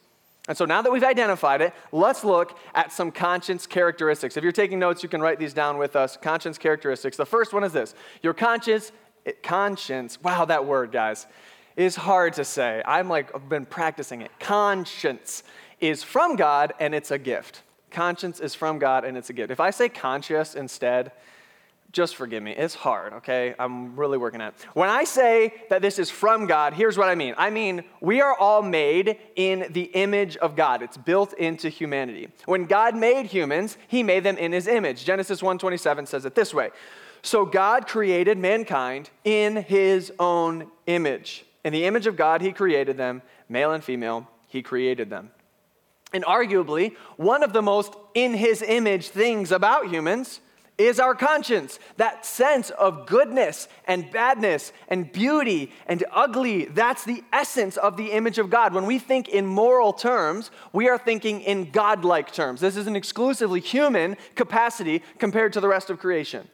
And 0.47 0.55
so 0.55 0.63
now 0.63 0.81
that 0.81 0.91
we've 0.91 1.03
identified 1.03 1.61
it, 1.61 1.73
let's 1.91 2.23
look 2.23 2.57
at 2.73 2.93
some 2.93 3.11
conscience 3.11 3.67
characteristics. 3.67 4.37
If 4.37 4.43
you're 4.43 4.53
taking 4.53 4.79
notes, 4.79 5.03
you 5.03 5.09
can 5.09 5.19
write 5.21 5.39
these 5.39 5.53
down 5.53 5.77
with 5.77 5.97
us. 5.97 6.15
Conscience 6.15 6.57
characteristics. 6.57 7.17
The 7.17 7.25
first 7.25 7.51
one 7.51 7.65
is 7.65 7.73
this. 7.73 7.95
Your 8.21 8.33
conscience, 8.33 8.93
conscience, 9.43 10.21
wow, 10.21 10.45
that 10.45 10.65
word, 10.65 10.93
guys 10.93 11.27
is 11.77 11.95
hard 11.95 12.33
to 12.33 12.43
say. 12.43 12.81
I'm 12.85 13.07
like, 13.07 13.33
I've 13.33 13.47
been 13.47 13.65
practicing 13.65 14.21
it. 14.21 14.31
Conscience 14.39 15.43
is 15.79 16.03
from 16.03 16.35
God 16.35 16.73
and 16.79 16.93
it's 16.93 17.11
a 17.11 17.17
gift. 17.17 17.61
Conscience 17.91 18.41
is 18.41 18.53
from 18.53 18.79
God 18.79 19.05
and 19.05 19.15
it's 19.15 19.29
a 19.29 19.33
gift. 19.33 19.51
If 19.51 19.61
I 19.61 19.69
say 19.69 19.87
conscious 19.87 20.55
instead, 20.55 21.11
just 21.93 22.15
forgive 22.15 22.43
me. 22.43 22.51
It's 22.51 22.75
hard, 22.75 23.13
okay? 23.13 23.55
I'm 23.57 23.95
really 23.95 24.17
working 24.17 24.41
at 24.41 24.53
it. 24.53 24.65
When 24.73 24.89
I 24.89 25.05
say 25.05 25.53
that 25.69 25.81
this 25.81 25.99
is 25.99 26.09
from 26.09 26.45
God, 26.45 26.73
here's 26.73 26.97
what 26.97 27.07
I 27.07 27.15
mean. 27.15 27.33
I 27.37 27.49
mean, 27.49 27.83
we 28.01 28.21
are 28.21 28.35
all 28.37 28.61
made 28.61 29.17
in 29.35 29.67
the 29.71 29.83
image 29.83 30.35
of 30.37 30.55
God. 30.55 30.81
It's 30.81 30.97
built 30.97 31.33
into 31.33 31.69
humanity. 31.69 32.27
When 32.45 32.65
God 32.65 32.95
made 32.95 33.27
humans, 33.27 33.77
he 33.87 34.03
made 34.03 34.23
them 34.23 34.37
in 34.37 34.51
his 34.51 34.67
image. 34.67 35.05
Genesis 35.05 35.41
1:27 35.41 36.07
says 36.07 36.25
it 36.25 36.35
this 36.35 36.53
way. 36.53 36.71
So 37.21 37.45
God 37.45 37.87
created 37.87 38.37
mankind 38.37 39.09
in 39.23 39.55
his 39.55 40.11
own 40.19 40.69
image. 40.87 41.45
In 41.67 41.73
the 41.73 41.83
image 41.83 42.07
of 42.07 42.15
God, 42.15 42.39
He 42.39 42.53
created 42.53 42.95
them, 42.95 43.21
male 43.49 43.73
and 43.73 43.83
female, 43.83 44.25
He 44.47 44.61
created 44.61 45.09
them. 45.09 45.31
And 46.13 46.23
arguably, 46.23 46.95
one 47.17 47.43
of 47.43 47.51
the 47.51 47.61
most 47.61 47.93
in 48.13 48.33
His 48.33 48.61
image 48.61 49.09
things 49.09 49.51
about 49.51 49.89
humans 49.89 50.39
is 50.77 50.97
our 50.97 51.13
conscience, 51.13 51.77
that 51.97 52.25
sense 52.25 52.69
of 52.69 53.05
goodness 53.05 53.67
and 53.85 54.09
badness 54.11 54.71
and 54.87 55.11
beauty 55.11 55.73
and 55.87 56.05
ugly. 56.13 56.63
That's 56.63 57.03
the 57.03 57.21
essence 57.33 57.75
of 57.75 57.97
the 57.97 58.13
image 58.13 58.37
of 58.37 58.49
God. 58.49 58.73
When 58.73 58.85
we 58.85 58.97
think 58.97 59.27
in 59.27 59.45
moral 59.45 59.91
terms, 59.91 60.51
we 60.71 60.87
are 60.87 60.97
thinking 60.97 61.41
in 61.41 61.71
godlike 61.71 62.31
terms. 62.31 62.61
This 62.61 62.77
is 62.77 62.87
an 62.87 62.95
exclusively 62.95 63.59
human 63.59 64.15
capacity 64.35 65.03
compared 65.17 65.51
to 65.51 65.59
the 65.59 65.67
rest 65.67 65.89
of 65.89 65.99
creation. 65.99 66.47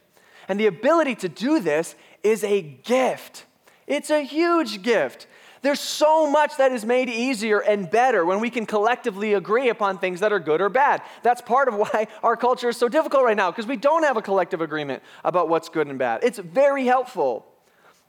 And 0.48 0.60
the 0.60 0.66
ability 0.66 1.14
to 1.18 1.30
do 1.30 1.60
this 1.60 1.94
is 2.24 2.44
a 2.44 2.64
gift. 2.64 3.46
It's 3.88 4.10
a 4.10 4.22
huge 4.22 4.82
gift. 4.82 5.28
There's 5.62 5.80
so 5.80 6.30
much 6.30 6.58
that 6.58 6.74
is 6.74 6.84
made 6.86 7.10
easier 7.10 7.60
and 7.60 7.90
better 7.90 8.26
when 8.26 8.42
we 8.42 8.50
can 8.50 8.66
collectively 8.66 9.34
agree 9.34 9.70
upon 9.70 9.98
things 9.98 10.20
that 10.20 10.34
are 10.34 10.40
good 10.40 10.60
or 10.60 10.68
bad. 10.68 11.02
That's 11.24 11.42
part 11.42 11.70
of 11.70 11.76
why 11.76 12.08
our 12.24 12.36
culture 12.36 12.70
is 12.70 12.78
so 12.78 12.90
difficult 12.90 13.24
right 13.24 13.38
now, 13.38 13.50
because 13.50 13.66
we 13.66 13.78
don't 13.78 14.04
have 14.04 14.18
a 14.18 14.22
collective 14.22 14.60
agreement 14.60 15.02
about 15.24 15.48
what's 15.48 15.70
good 15.70 15.88
and 15.88 15.98
bad. 15.98 16.22
It's 16.24 16.38
very 16.38 16.86
helpful. 16.86 17.46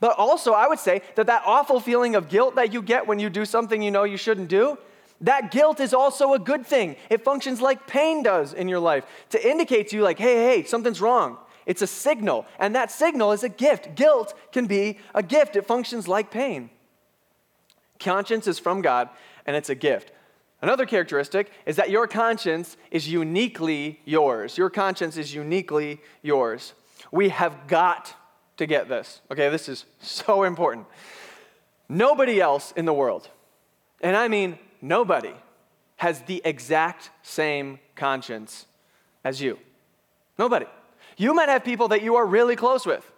But 0.00 0.19
also, 0.19 0.52
I 0.52 0.66
would 0.66 0.81
say 0.81 1.02
that 1.14 1.28
that 1.28 1.45
awful 1.47 1.78
feeling 1.78 2.16
of 2.16 2.28
guilt 2.28 2.57
that 2.57 2.73
you 2.73 2.83
get 2.83 3.07
when 3.07 3.21
you 3.21 3.31
do 3.31 3.45
something 3.45 3.81
you 3.81 3.93
know 3.93 4.02
you 4.02 4.16
shouldn't 4.16 4.49
do, 4.49 4.76
that 5.21 5.52
guilt 5.52 5.78
is 5.78 5.95
also 5.95 6.35
a 6.35 6.40
good 6.40 6.66
thing. 6.66 6.97
It 7.09 7.25
functions 7.25 7.61
like 7.61 7.87
pain 7.87 8.25
does 8.25 8.52
in 8.52 8.69
your 8.69 8.81
life 8.81 9.07
to 9.31 9.49
indicate 9.49 9.88
to 9.90 9.97
you, 9.97 10.02
like, 10.02 10.19
hey, 10.19 10.35
hey, 10.35 10.64
something's 10.64 11.00
wrong. 11.00 11.38
It's 11.66 11.83
a 11.83 11.87
signal, 11.87 12.47
and 12.59 12.75
that 12.75 12.90
signal 12.90 13.33
is 13.33 13.42
a 13.42 13.49
gift. 13.49 13.94
Guilt 13.94 14.35
can 14.52 14.66
be 14.66 14.99
a 15.14 15.23
gift, 15.23 15.56
it 15.56 15.66
functions 15.66 16.06
like 16.09 16.30
pain. 16.30 16.71
Conscience 17.99 18.47
is 18.47 18.59
from 18.59 18.83
God, 18.83 19.09
and 19.47 19.56
it's 19.56 19.71
a 19.71 19.75
gift. 19.75 20.12
Another 20.61 20.87
characteristic 20.87 21.50
is 21.66 21.76
that 21.76 21.90
your 21.90 22.06
conscience 22.06 22.76
is 22.90 23.09
uniquely 23.09 24.00
yours. 24.04 24.56
Your 24.56 24.71
conscience 24.71 25.16
is 25.16 25.35
uniquely 25.35 26.00
yours. 26.23 26.75
We 27.11 27.28
have 27.30 27.66
got 27.66 28.14
to 28.56 28.66
get 28.66 28.88
this. 28.88 29.21
Okay, 29.30 29.49
this 29.50 29.68
is 29.68 29.85
so 30.00 30.44
important. 30.44 30.87
Nobody 31.88 32.40
else 32.40 32.73
in 32.76 32.87
the 32.87 32.94
world, 32.94 33.28
and 34.00 34.16
I 34.16 34.28
mean 34.28 34.59
nobody, 34.80 35.35
has 35.97 36.23
the 36.23 36.40
exact 36.44 37.11
same 37.23 37.78
conscience 37.94 38.66
as 39.23 39.40
you. 39.40 39.59
Nobody. 40.38 40.66
You 41.16 41.35
might 41.35 41.49
have 41.49 41.64
people 41.64 41.88
that 41.88 42.02
you 42.02 42.16
are 42.16 42.26
really 42.26 42.56
close 42.56 42.87
with, 42.87 43.11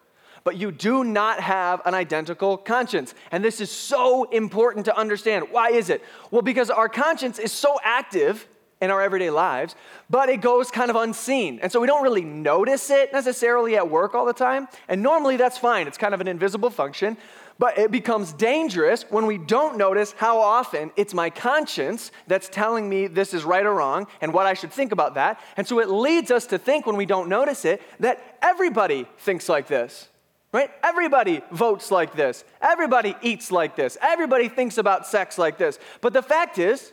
but 0.45 0.57
you 0.57 0.71
do 0.71 1.05
not 1.05 1.41
have 1.41 1.81
an 1.85 1.95
identical 1.95 2.57
conscience. 2.57 3.15
And 3.31 3.45
this 3.45 3.61
is 3.61 3.71
so 3.71 4.25
important 4.31 4.85
to 4.87 4.97
understand. 4.97 5.47
Why 5.51 5.71
is 5.71 5.91
it? 5.91 6.03
Well, 6.31 6.43
because 6.43 6.71
our 6.71 6.89
conscience 6.89 7.39
is 7.39 7.53
so 7.53 7.79
active 7.83 8.47
in 8.81 8.91
our 8.91 9.01
everyday 9.01 9.31
lives, 9.31 9.75
but 10.11 10.29
it 10.29 10.41
goes 10.41 10.71
kind 10.71 10.91
of 10.91 10.97
unseen. 10.97 11.59
And 11.63 11.73
so 11.73 11.81
we 11.81 11.87
don't 11.87 12.03
really 12.03 12.25
notice 12.25 12.91
it 12.91 13.13
necessarily 13.13 13.77
at 13.77 13.89
work 13.89 14.15
all 14.15 14.27
the 14.27 14.35
time. 14.35 14.69
And 14.89 15.03
normally 15.03 15.37
that's 15.37 15.59
fine, 15.59 15.87
it's 15.87 15.99
kind 15.99 16.15
of 16.15 16.21
an 16.21 16.29
invisible 16.29 16.71
function. 16.71 17.17
But 17.59 17.79
it 17.79 17.91
becomes 17.91 18.35
dangerous 18.35 19.05
when 19.09 19.25
we 19.25 19.39
don't 19.39 19.79
notice 19.79 20.13
how 20.13 20.39
often 20.39 20.91
it's 20.95 21.15
my 21.15 21.31
conscience 21.31 22.13
that's 22.27 22.51
telling 22.51 22.87
me 22.87 23.07
this 23.07 23.33
is 23.33 23.45
right 23.45 23.65
or 23.65 23.73
wrong 23.73 24.09
and 24.21 24.35
what 24.35 24.45
I 24.45 24.53
should 24.53 24.73
think 24.73 24.93
about 24.93 25.15
that. 25.15 25.41
And 25.57 25.67
so 25.67 25.81
it 25.81 25.89
leads 25.89 26.31
us 26.31 26.47
to 26.49 26.59
think 26.59 26.85
when 26.85 26.97
we 26.97 27.07
don't 27.07 27.31
notice 27.31 27.65
it 27.65 27.81
that 28.01 28.39
everybody 28.43 29.09
thinks 29.19 29.49
like 29.49 29.69
this. 29.69 30.09
Right? 30.53 30.71
Everybody 30.83 31.41
votes 31.51 31.91
like 31.91 32.15
this. 32.15 32.45
Everybody 32.63 33.15
eats 33.23 33.51
like 33.51 33.75
this. 33.75 33.97
Everybody 34.01 34.49
thinks 34.49 34.79
about 34.79 35.07
sex 35.07 35.39
like 35.39 35.59
this. 35.59 35.79
But 36.01 36.13
the 36.13 36.23
fact 36.23 36.59
is, 36.59 36.93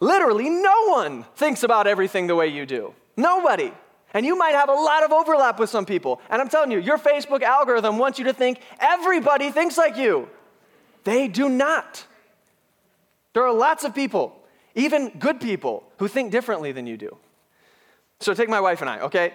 literally 0.00 0.48
no 0.48 0.88
one 0.88 1.24
thinks 1.36 1.62
about 1.62 1.86
everything 1.86 2.26
the 2.26 2.34
way 2.34 2.48
you 2.48 2.66
do. 2.66 2.94
Nobody. 3.16 3.72
And 4.14 4.24
you 4.24 4.36
might 4.38 4.54
have 4.54 4.68
a 4.68 4.74
lot 4.74 5.02
of 5.04 5.12
overlap 5.12 5.58
with 5.58 5.68
some 5.68 5.84
people. 5.84 6.20
And 6.30 6.40
I'm 6.40 6.48
telling 6.48 6.70
you, 6.70 6.78
your 6.78 6.98
Facebook 6.98 7.42
algorithm 7.42 7.98
wants 7.98 8.18
you 8.18 8.24
to 8.26 8.32
think 8.32 8.60
everybody 8.80 9.50
thinks 9.50 9.76
like 9.76 9.96
you. 9.96 10.28
They 11.04 11.28
do 11.28 11.48
not. 11.48 12.06
There 13.34 13.44
are 13.44 13.52
lots 13.52 13.84
of 13.84 13.94
people, 13.94 14.36
even 14.74 15.10
good 15.18 15.40
people, 15.40 15.84
who 15.98 16.08
think 16.08 16.32
differently 16.32 16.72
than 16.72 16.86
you 16.86 16.96
do. 16.96 17.16
So 18.20 18.34
take 18.34 18.48
my 18.48 18.60
wife 18.60 18.80
and 18.80 18.90
I, 18.90 19.00
okay? 19.00 19.34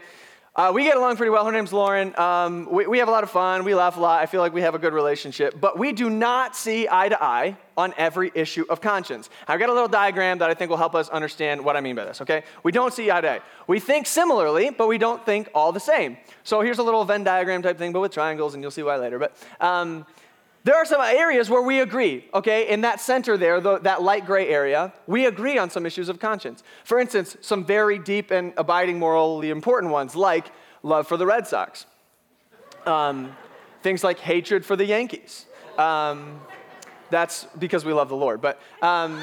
Uh, 0.56 0.72
we 0.72 0.84
get 0.84 0.96
along 0.96 1.18
pretty 1.18 1.32
well. 1.32 1.44
Her 1.44 1.52
name's 1.52 1.74
Lauren. 1.74 2.16
Um, 2.16 2.68
we, 2.70 2.86
we 2.86 3.00
have 3.00 3.08
a 3.08 3.12
lot 3.12 3.24
of 3.24 3.32
fun. 3.32 3.64
We 3.64 3.74
laugh 3.74 3.98
a 3.98 4.00
lot. 4.00 4.22
I 4.22 4.28
feel 4.28 4.40
like 4.40 4.54
we 4.54 4.62
have 4.62 4.76
a 4.76 4.78
good 4.78 4.94
relationship. 4.94 5.60
But 5.60 5.80
we 5.80 5.94
do 5.94 6.12
not 6.12 6.56
see 6.56 6.88
eye 6.88 7.10
to 7.10 7.24
eye 7.24 7.58
on 7.76 7.92
every 7.98 8.32
issue 8.36 8.64
of 8.70 8.80
conscience. 8.80 9.32
I've 9.48 9.60
got 9.60 9.70
a 9.70 9.74
little 9.74 9.88
diagram 9.88 10.38
that 10.38 10.52
I 10.52 10.54
think 10.54 10.70
will 10.70 10.78
help 10.78 10.94
us 10.94 11.10
understand 11.10 11.66
what 11.66 11.76
I 11.76 11.82
mean 11.82 11.96
by 11.96 12.06
this, 12.06 12.22
okay? 12.22 12.44
We 12.62 12.72
don't 12.72 12.94
see 12.94 13.10
eye 13.10 13.22
to 13.22 13.32
eye. 13.32 13.40
We 13.66 13.80
think 13.80 14.06
similarly, 14.06 14.70
but 14.70 14.88
we 14.88 15.00
don't 15.00 15.26
think 15.26 15.50
all 15.56 15.72
the 15.72 15.80
same. 15.80 16.18
So 16.44 16.62
here's 16.62 16.78
a 16.78 16.84
little 16.84 17.04
Venn 17.04 17.24
diagram 17.24 17.64
type 17.64 17.80
thing, 17.80 17.92
but 17.92 18.02
with 18.02 18.12
triangles, 18.12 18.54
and 18.54 18.62
you'll 18.62 18.70
see 18.70 18.84
why 18.84 18.98
later. 18.98 19.18
But 19.18 19.36
um, 19.60 20.06
there 20.64 20.76
are 20.76 20.86
some 20.86 21.02
areas 21.02 21.50
where 21.50 21.62
we 21.62 21.82
agree, 21.82 22.26
okay? 22.34 22.70
In 22.70 22.82
that 22.82 23.02
center 23.02 23.38
there, 23.38 23.60
the, 23.60 23.80
that 23.80 24.02
light 24.02 24.26
gray 24.26 24.48
area, 24.48 24.94
we 25.08 25.26
agree 25.26 25.58
on 25.58 25.70
some 25.70 25.86
issues 25.86 26.08
of 26.08 26.20
conscience. 26.20 26.64
For 26.86 27.00
instance, 27.00 27.36
some 27.42 27.66
very 27.66 28.00
deep 28.00 28.32
and 28.32 28.54
abiding 28.56 28.98
morally 28.98 29.50
important 29.50 29.92
ones, 29.92 30.16
like 30.16 30.52
love 30.82 31.08
for 31.08 31.18
the 31.18 31.26
Red 31.26 31.48
Sox, 31.48 31.86
um, 32.86 33.36
things 33.82 34.06
like 34.06 34.20
hatred 34.20 34.66
for 34.66 34.78
the 34.78 34.86
Yankees. 34.86 35.48
Um, 35.78 36.40
that's 37.10 37.46
because 37.60 37.84
we 37.84 37.92
love 37.92 38.08
the 38.08 38.16
Lord. 38.16 38.40
But 38.42 38.60
um, 38.82 39.22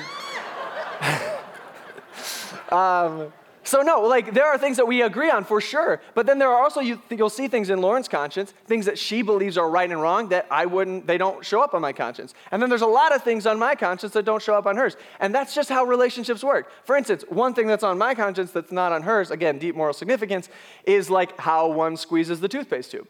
um 2.70 3.32
so 3.70 3.82
no, 3.82 4.00
like 4.00 4.34
there 4.34 4.46
are 4.46 4.58
things 4.58 4.78
that 4.78 4.86
we 4.88 5.00
agree 5.02 5.30
on 5.30 5.44
for 5.44 5.60
sure, 5.60 6.02
but 6.16 6.26
then 6.26 6.40
there 6.40 6.48
are 6.48 6.60
also 6.60 6.80
you, 6.80 7.00
you'll 7.08 7.30
see 7.30 7.46
things 7.46 7.70
in 7.70 7.80
Lauren's 7.80 8.08
conscience, 8.08 8.52
things 8.66 8.84
that 8.86 8.98
she 8.98 9.22
believes 9.22 9.56
are 9.56 9.70
right 9.70 9.88
and 9.88 10.02
wrong 10.02 10.28
that 10.30 10.48
I 10.50 10.66
wouldn't, 10.66 11.06
they 11.06 11.16
don't 11.16 11.46
show 11.46 11.62
up 11.62 11.72
on 11.72 11.80
my 11.80 11.92
conscience. 11.92 12.34
And 12.50 12.60
then 12.60 12.68
there's 12.68 12.82
a 12.82 12.86
lot 12.86 13.14
of 13.14 13.22
things 13.22 13.46
on 13.46 13.60
my 13.60 13.76
conscience 13.76 14.12
that 14.14 14.24
don't 14.24 14.42
show 14.42 14.54
up 14.54 14.66
on 14.66 14.76
hers, 14.76 14.96
and 15.20 15.32
that's 15.32 15.54
just 15.54 15.68
how 15.68 15.84
relationships 15.84 16.42
work. 16.42 16.68
For 16.82 16.96
instance, 16.96 17.24
one 17.28 17.54
thing 17.54 17.68
that's 17.68 17.84
on 17.84 17.96
my 17.96 18.12
conscience 18.12 18.50
that's 18.50 18.72
not 18.72 18.90
on 18.90 19.04
hers, 19.04 19.30
again, 19.30 19.60
deep 19.60 19.76
moral 19.76 19.94
significance, 19.94 20.48
is 20.82 21.08
like 21.08 21.38
how 21.38 21.70
one 21.70 21.96
squeezes 21.96 22.40
the 22.40 22.48
toothpaste 22.48 22.90
tube. 22.90 23.06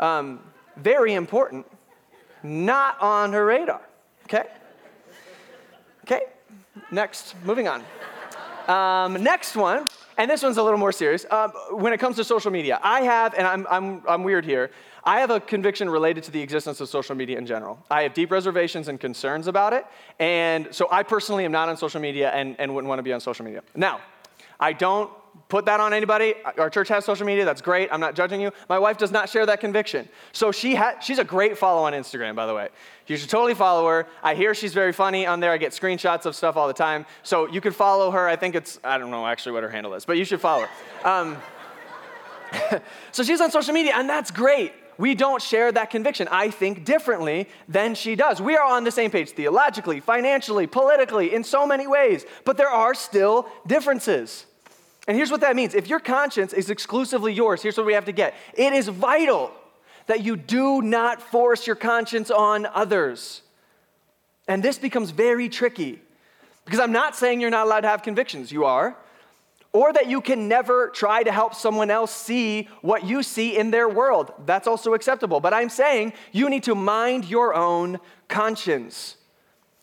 Um, 0.00 0.40
very 0.78 1.12
important, 1.12 1.66
not 2.42 2.98
on 3.02 3.34
her 3.34 3.44
radar. 3.44 3.82
Okay. 4.24 4.44
Okay. 6.04 6.22
Next, 6.90 7.34
moving 7.44 7.68
on. 7.68 7.84
Um, 8.68 9.22
next 9.22 9.56
one, 9.56 9.88
and 10.18 10.30
this 10.30 10.42
one's 10.42 10.58
a 10.58 10.62
little 10.62 10.78
more 10.78 10.92
serious. 10.92 11.24
Uh, 11.30 11.48
when 11.70 11.94
it 11.94 11.98
comes 11.98 12.16
to 12.16 12.24
social 12.24 12.50
media, 12.50 12.78
I 12.82 13.00
have, 13.00 13.32
and 13.32 13.46
I'm, 13.46 13.66
I'm, 13.70 14.02
I'm 14.06 14.22
weird 14.22 14.44
here, 14.44 14.70
I 15.04 15.20
have 15.20 15.30
a 15.30 15.40
conviction 15.40 15.88
related 15.88 16.22
to 16.24 16.30
the 16.30 16.42
existence 16.42 16.82
of 16.82 16.90
social 16.90 17.14
media 17.14 17.38
in 17.38 17.46
general. 17.46 17.82
I 17.90 18.02
have 18.02 18.12
deep 18.12 18.30
reservations 18.30 18.88
and 18.88 19.00
concerns 19.00 19.46
about 19.46 19.72
it, 19.72 19.86
and 20.18 20.68
so 20.70 20.86
I 20.90 21.02
personally 21.02 21.46
am 21.46 21.52
not 21.52 21.70
on 21.70 21.78
social 21.78 22.00
media 22.00 22.30
and, 22.30 22.56
and 22.58 22.74
wouldn't 22.74 22.88
want 22.88 22.98
to 22.98 23.02
be 23.02 23.12
on 23.14 23.20
social 23.20 23.44
media. 23.46 23.62
Now, 23.74 24.00
I 24.60 24.74
don't 24.74 25.10
put 25.48 25.64
that 25.66 25.80
on 25.80 25.92
anybody. 25.92 26.34
Our 26.58 26.70
church 26.70 26.88
has 26.88 27.04
social 27.04 27.26
media. 27.26 27.44
That's 27.44 27.62
great. 27.62 27.88
I'm 27.92 28.00
not 28.00 28.14
judging 28.14 28.40
you. 28.40 28.50
My 28.68 28.78
wife 28.78 28.98
does 28.98 29.10
not 29.10 29.28
share 29.28 29.46
that 29.46 29.60
conviction. 29.60 30.08
So 30.32 30.52
she 30.52 30.74
ha- 30.74 30.98
she's 31.00 31.18
a 31.18 31.24
great 31.24 31.56
follow 31.56 31.82
on 31.82 31.92
Instagram, 31.92 32.34
by 32.34 32.46
the 32.46 32.54
way. 32.54 32.68
You 33.06 33.16
should 33.16 33.30
totally 33.30 33.54
follow 33.54 33.88
her. 33.88 34.06
I 34.22 34.34
hear 34.34 34.54
she's 34.54 34.74
very 34.74 34.92
funny 34.92 35.26
on 35.26 35.40
there. 35.40 35.52
I 35.52 35.56
get 35.56 35.72
screenshots 35.72 36.26
of 36.26 36.34
stuff 36.36 36.56
all 36.56 36.68
the 36.68 36.74
time. 36.74 37.06
So 37.22 37.48
you 37.48 37.60
could 37.60 37.74
follow 37.74 38.10
her. 38.10 38.28
I 38.28 38.36
think 38.36 38.54
it's, 38.54 38.78
I 38.84 38.98
don't 38.98 39.10
know 39.10 39.26
actually 39.26 39.52
what 39.52 39.62
her 39.62 39.70
handle 39.70 39.94
is, 39.94 40.04
but 40.04 40.18
you 40.18 40.24
should 40.24 40.40
follow 40.40 40.66
her. 41.02 41.08
Um, 41.08 41.36
so 43.12 43.22
she's 43.22 43.40
on 43.40 43.50
social 43.50 43.72
media, 43.74 43.92
and 43.94 44.08
that's 44.08 44.30
great. 44.30 44.72
We 44.98 45.14
don't 45.14 45.40
share 45.40 45.70
that 45.72 45.90
conviction. 45.90 46.26
I 46.30 46.50
think 46.50 46.84
differently 46.84 47.48
than 47.68 47.94
she 47.94 48.16
does. 48.16 48.42
We 48.42 48.56
are 48.56 48.68
on 48.68 48.82
the 48.82 48.90
same 48.90 49.12
page 49.12 49.30
theologically, 49.30 50.00
financially, 50.00 50.66
politically, 50.66 51.32
in 51.34 51.44
so 51.44 51.66
many 51.66 51.86
ways, 51.86 52.26
but 52.44 52.56
there 52.56 52.68
are 52.68 52.94
still 52.94 53.48
differences. 53.66 54.44
And 55.08 55.16
here's 55.16 55.30
what 55.30 55.40
that 55.40 55.56
means 55.56 55.74
if 55.74 55.88
your 55.88 56.00
conscience 56.00 56.52
is 56.52 56.68
exclusively 56.68 57.32
yours, 57.32 57.62
here's 57.62 57.78
what 57.78 57.86
we 57.86 57.94
have 57.94 58.04
to 58.04 58.12
get 58.12 58.34
it 58.54 58.72
is 58.72 58.86
vital 58.86 59.50
that 60.06 60.22
you 60.22 60.36
do 60.36 60.80
not 60.82 61.20
force 61.20 61.66
your 61.66 61.76
conscience 61.76 62.30
on 62.30 62.66
others. 62.66 63.42
And 64.46 64.62
this 64.62 64.78
becomes 64.78 65.10
very 65.10 65.48
tricky 65.48 66.00
because 66.64 66.80
I'm 66.80 66.92
not 66.92 67.16
saying 67.16 67.40
you're 67.40 67.50
not 67.50 67.66
allowed 67.66 67.80
to 67.80 67.88
have 67.88 68.02
convictions, 68.02 68.52
you 68.52 68.64
are. 68.64 68.96
Or 69.74 69.92
that 69.92 70.08
you 70.08 70.22
can 70.22 70.48
never 70.48 70.88
try 70.88 71.22
to 71.22 71.30
help 71.30 71.54
someone 71.54 71.90
else 71.90 72.10
see 72.10 72.68
what 72.80 73.04
you 73.04 73.22
see 73.22 73.56
in 73.56 73.70
their 73.70 73.86
world. 73.86 74.32
That's 74.46 74.66
also 74.66 74.94
acceptable. 74.94 75.40
But 75.40 75.52
I'm 75.52 75.68
saying 75.68 76.14
you 76.32 76.48
need 76.48 76.62
to 76.64 76.74
mind 76.74 77.26
your 77.26 77.54
own 77.54 77.98
conscience. 78.28 79.16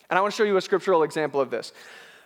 And 0.09 0.17
I 0.17 0.21
want 0.21 0.33
to 0.33 0.37
show 0.37 0.43
you 0.43 0.57
a 0.57 0.61
scriptural 0.61 1.03
example 1.03 1.39
of 1.39 1.51
this. 1.51 1.71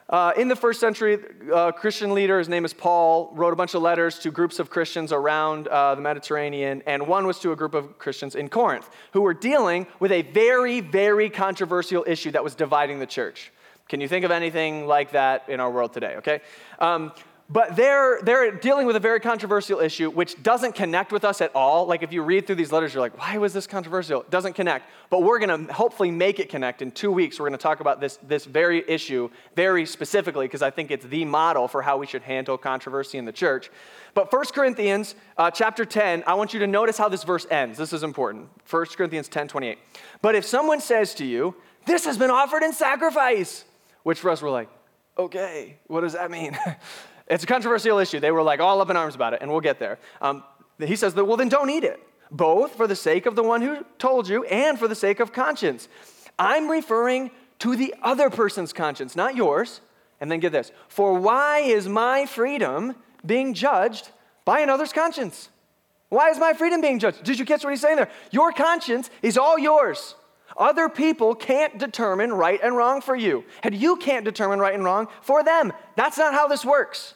Uh, 0.10 0.34
in 0.38 0.48
the 0.48 0.56
first 0.56 0.80
century, 0.80 1.20
a 1.50 1.56
uh, 1.56 1.72
Christian 1.72 2.16
leader, 2.16 2.40
his 2.40 2.50
name 2.50 2.66
is 2.66 2.74
Paul, 2.74 3.32
wrote 3.36 3.54
a 3.54 3.56
bunch 3.56 3.76
of 3.76 3.84
letters 3.84 4.18
to 4.20 4.32
groups 4.32 4.58
of 4.58 4.72
Christians 4.72 5.12
around 5.12 5.68
uh, 5.68 5.94
the 5.94 6.02
Mediterranean, 6.02 6.82
and 6.88 7.08
one 7.08 7.28
was 7.28 7.38
to 7.42 7.52
a 7.52 7.56
group 7.56 7.76
of 7.76 8.00
Christians 8.00 8.34
in 8.34 8.50
Corinth 8.50 8.90
who 9.14 9.22
were 9.22 9.36
dealing 9.36 9.86
with 10.00 10.12
a 10.12 10.24
very, 10.24 10.82
very 10.82 11.30
controversial 11.30 12.04
issue 12.08 12.32
that 12.32 12.44
was 12.44 12.56
dividing 12.56 12.98
the 12.98 13.06
church. 13.06 13.52
Can 13.88 14.02
you 14.02 14.08
think 14.08 14.26
of 14.26 14.32
anything 14.32 14.88
like 14.88 15.12
that 15.12 15.48
in 15.48 15.60
our 15.60 15.70
world 15.70 15.94
today? 15.94 16.16
Okay. 16.18 16.42
Um, 16.80 17.12
but 17.52 17.76
they're, 17.76 18.20
they're 18.22 18.52
dealing 18.52 18.86
with 18.86 18.96
a 18.96 19.00
very 19.00 19.20
controversial 19.20 19.80
issue 19.80 20.12
which 20.12 20.42
doesn't 20.44 20.76
connect 20.76 21.12
with 21.12 21.26
us 21.26 21.42
at 21.42 21.56
all. 21.56 21.88
Like 21.88 22.04
if 22.04 22.14
you 22.14 22.22
read 22.22 22.46
through 22.46 22.58
these 22.58 22.72
letters, 22.72 22.94
you're 22.94 23.02
like, 23.02 23.18
why 23.18 23.40
was 23.40 23.54
this 23.54 23.66
controversial? 23.66 24.22
It 24.22 24.30
doesn't 24.30 24.54
connect. 24.54 24.88
But 25.10 25.24
we're 25.24 25.40
going 25.40 25.66
to 25.66 25.74
hopefully 25.74 26.12
make 26.12 26.40
it 26.40 26.50
connect. 26.50 26.84
In 26.84 26.92
two 26.92 27.12
weeks, 27.12 27.40
we're 27.40 27.48
going 27.48 27.58
to 27.58 27.62
talk 27.62 27.80
about 27.80 28.00
this, 28.00 28.20
this 28.22 28.46
very 28.46 28.88
issue 28.88 29.32
very 29.56 29.88
specifically 29.88 30.46
because 30.46 30.62
I 30.62 30.70
think 30.70 30.92
it's 30.92 31.06
the 31.06 31.26
model 31.26 31.68
for 31.68 31.82
how 31.82 31.98
we 31.98 32.06
should 32.06 32.22
handle 32.22 32.56
controversy 32.56 33.18
in 33.18 33.26
the 33.26 33.32
church. 33.32 33.72
But 34.14 34.32
1 34.32 34.46
Corinthians 34.54 35.16
uh, 35.36 35.50
chapter 35.50 35.86
10, 35.86 36.26
I 36.28 36.36
want 36.36 36.54
you 36.54 36.60
to 36.60 36.68
notice 36.68 37.00
how 37.00 37.10
this 37.10 37.24
verse 37.24 37.48
ends. 37.50 37.80
This 37.80 37.94
is 37.94 38.04
important. 38.04 38.50
1 38.70 38.86
Corinthians 38.96 39.28
10 39.28 39.48
28. 39.48 39.80
But 40.22 40.36
if 40.36 40.46
someone 40.46 40.82
says 40.82 41.16
to 41.16 41.26
you, 41.26 41.56
this 41.88 42.06
has 42.06 42.16
been 42.16 42.30
offered 42.30 42.62
in 42.62 42.74
sacrifice, 42.74 43.66
which 44.04 44.20
for 44.20 44.30
us 44.30 44.44
we're 44.44 44.52
like, 44.52 44.70
okay, 45.18 45.78
what 45.88 46.02
does 46.02 46.14
that 46.14 46.30
mean? 46.30 46.56
It's 47.30 47.44
a 47.44 47.48
controversial 47.48 48.00
issue. 48.00 48.20
They 48.20 48.32
were 48.32 48.42
like 48.42 48.60
all 48.60 48.82
up 48.82 48.90
in 48.90 48.98
arms 48.98 49.16
about 49.16 49.34
it, 49.34 49.42
and 49.42 49.52
we'll 49.52 49.62
get 49.62 49.80
there. 49.80 50.00
Um, 50.22 50.44
he 50.80 50.96
says, 50.96 51.14
that, 51.14 51.26
well, 51.26 51.38
then 51.38 51.50
don't 51.50 51.70
eat 51.70 51.84
it, 51.84 52.00
both 52.32 52.76
for 52.76 52.88
the 52.88 52.96
sake 52.96 53.26
of 53.26 53.36
the 53.36 53.44
one 53.44 53.62
who 53.62 53.86
told 53.98 54.28
you 54.28 54.44
and 54.46 54.80
for 54.80 54.88
the 54.88 54.96
sake 54.96 55.20
of 55.20 55.32
conscience. 55.32 55.88
I'm 56.38 56.70
referring 56.70 57.32
to 57.60 57.76
the 57.76 57.94
other 58.02 58.30
person's 58.30 58.74
conscience, 58.74 59.16
not 59.16 59.36
yours. 59.36 59.82
And 60.22 60.30
then 60.30 60.40
get 60.40 60.52
this 60.52 60.72
for 60.90 61.14
why 61.14 61.60
is 61.60 61.88
my 61.88 62.26
freedom 62.26 62.96
being 63.26 63.54
judged 63.54 64.10
by 64.44 64.60
another's 64.60 64.92
conscience? 64.92 65.50
Why 66.10 66.30
is 66.30 66.40
my 66.40 66.54
freedom 66.54 66.82
being 66.82 67.00
judged? 67.00 67.24
Did 67.24 67.40
you 67.40 67.46
catch 67.46 67.64
what 67.64 67.70
he's 67.70 67.82
saying 67.82 67.98
there? 67.98 68.10
Your 68.32 68.52
conscience 68.52 69.10
is 69.22 69.38
all 69.38 69.58
yours. 69.58 70.16
Other 70.58 70.90
people 70.90 71.36
can't 71.36 71.78
determine 71.78 72.34
right 72.34 72.60
and 72.62 72.76
wrong 72.76 73.02
for 73.02 73.16
you, 73.16 73.46
and 73.64 73.76
you 73.76 73.96
can't 73.96 74.26
determine 74.26 74.60
right 74.60 74.74
and 74.74 74.84
wrong 74.84 75.08
for 75.22 75.44
them. 75.44 75.72
That's 75.96 76.18
not 76.18 76.34
how 76.34 76.48
this 76.48 76.66
works. 76.66 77.14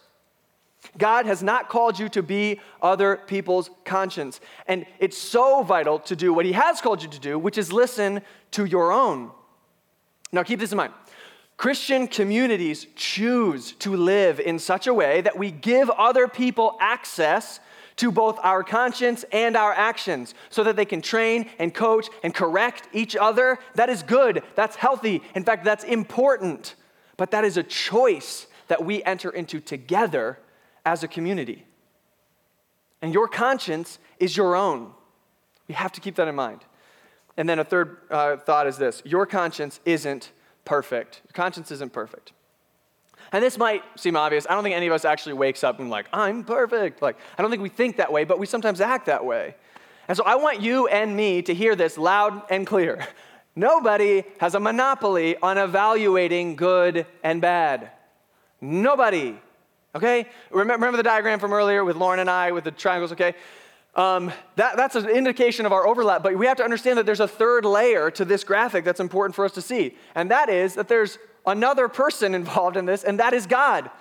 God 0.98 1.26
has 1.26 1.42
not 1.42 1.70
called 1.70 1.98
you 1.98 2.10
to 2.10 2.22
be 2.22 2.60
other 2.82 3.18
people's 3.28 3.70
conscience. 3.86 4.40
And 4.68 4.86
it's 5.00 5.18
so 5.18 5.64
vital 5.64 6.00
to 6.00 6.16
do 6.16 6.34
what 6.34 6.46
He 6.46 6.52
has 6.52 6.82
called 6.82 7.02
you 7.02 7.10
to 7.10 7.20
do, 7.20 7.40
which 7.40 7.58
is 7.58 7.72
listen 7.72 8.22
to 8.52 8.66
your 8.66 8.92
own. 8.92 9.32
Now, 10.32 10.44
keep 10.44 10.60
this 10.60 10.72
in 10.72 10.78
mind. 10.78 10.94
Christian 11.58 12.08
communities 12.08 12.88
choose 12.96 13.74
to 13.74 13.96
live 13.96 14.40
in 14.40 14.60
such 14.60 14.88
a 14.88 14.94
way 14.94 15.22
that 15.22 15.38
we 15.38 15.52
give 15.52 15.90
other 15.92 16.28
people 16.28 16.78
access 16.82 17.60
to 17.96 18.12
both 18.12 18.40
our 18.42 18.64
conscience 18.64 19.24
and 19.32 19.56
our 19.56 19.72
actions 19.72 20.34
so 20.50 20.64
that 20.64 20.76
they 20.76 20.86
can 20.86 21.02
train 21.02 21.48
and 21.60 21.74
coach 21.74 22.08
and 22.24 22.34
correct 22.34 22.88
each 22.92 23.16
other. 23.16 23.60
That 23.76 23.90
is 23.90 24.02
good. 24.02 24.44
That's 24.56 24.76
healthy. 24.76 25.22
In 25.36 25.44
fact, 25.44 25.64
that's 25.64 25.84
important. 25.84 26.76
But 27.18 27.32
that 27.32 27.46
is 27.46 27.58
a 27.58 27.64
choice 27.64 28.48
that 28.68 28.84
we 28.84 29.04
enter 29.04 29.30
into 29.30 29.60
together 29.60 30.40
as 30.86 31.04
a 31.04 31.08
community. 31.08 31.66
And 33.02 33.14
your 33.14 33.28
conscience 33.28 34.00
is 34.20 34.36
your 34.36 34.56
own. 34.56 34.92
We 35.68 35.76
have 35.76 35.92
to 35.94 36.02
keep 36.02 36.16
that 36.16 36.28
in 36.28 36.36
mind. 36.36 36.62
And 37.36 37.50
then 37.50 37.60
a 37.60 37.64
third 37.64 37.98
uh, 38.10 38.38
thought 38.38 38.68
is 38.68 38.78
this 38.78 39.02
your 39.06 39.26
conscience 39.26 39.80
isn't 39.86 40.32
perfect. 40.66 41.22
Your 41.26 41.34
conscience 41.34 41.72
isn't 41.72 41.94
perfect. 41.94 42.34
And 43.32 43.44
this 43.44 43.58
might 43.58 43.82
seem 43.96 44.16
obvious. 44.16 44.46
I 44.48 44.54
don't 44.54 44.64
think 44.64 44.76
any 44.76 44.88
of 44.88 44.94
us 44.94 45.06
actually 45.06 45.34
wakes 45.34 45.64
up 45.64 45.80
and, 45.80 45.90
like, 45.90 46.06
I'm 46.14 46.44
perfect. 46.44 47.02
Like, 47.02 47.18
I 47.38 47.42
don't 47.42 47.50
think 47.50 47.64
we 47.64 47.70
think 47.70 47.98
that 47.98 48.12
way, 48.12 48.26
but 48.26 48.38
we 48.38 48.46
sometimes 48.46 48.80
act 48.80 49.08
that 49.08 49.26
way. 49.26 49.56
And 50.08 50.16
so 50.16 50.24
I 50.24 50.36
want 50.36 50.62
you 50.62 50.88
and 50.88 51.16
me 51.16 51.42
to 51.42 51.54
hear 51.54 51.76
this 51.76 51.98
loud 51.98 52.44
and 52.52 52.68
clear. 52.68 53.08
Nobody 53.56 54.24
has 54.40 54.56
a 54.56 54.60
monopoly 54.60 55.38
on 55.38 55.58
evaluating 55.58 56.56
good 56.56 57.06
and 57.24 57.42
bad. 57.42 57.92
Nobody. 58.62 59.40
Okay? 59.96 60.28
Remember, 60.52 60.74
remember 60.74 60.98
the 60.98 61.04
diagram 61.04 61.40
from 61.40 61.54
earlier 61.54 61.84
with 61.84 61.96
Lauren 61.96 62.20
and 62.20 62.30
I 62.30 62.52
with 62.52 62.64
the 62.64 62.72
triangles, 62.72 63.12
okay? 63.12 63.36
Um, 63.96 64.32
that, 64.56 64.76
that's 64.76 64.96
an 64.96 65.08
indication 65.08 65.66
of 65.66 65.72
our 65.72 65.86
overlap, 65.86 66.24
but 66.24 66.36
we 66.36 66.48
have 66.48 66.58
to 66.58 66.64
understand 66.64 66.98
that 66.98 67.06
there's 67.06 67.20
a 67.20 67.28
third 67.28 67.64
layer 67.64 68.10
to 68.12 68.26
this 68.26 68.44
graphic 68.44 68.86
that's 68.86 69.00
important 69.00 69.36
for 69.36 69.46
us 69.46 69.52
to 69.54 69.62
see. 69.62 69.96
And 70.16 70.32
that 70.32 70.50
is 70.50 70.74
that 70.76 70.88
there's 70.88 71.20
another 71.46 71.88
person 71.88 72.34
involved 72.42 72.76
in 72.76 72.86
this, 72.86 73.04
and 73.04 73.20
that 73.20 73.34
is 73.34 73.46
God. 73.46 73.92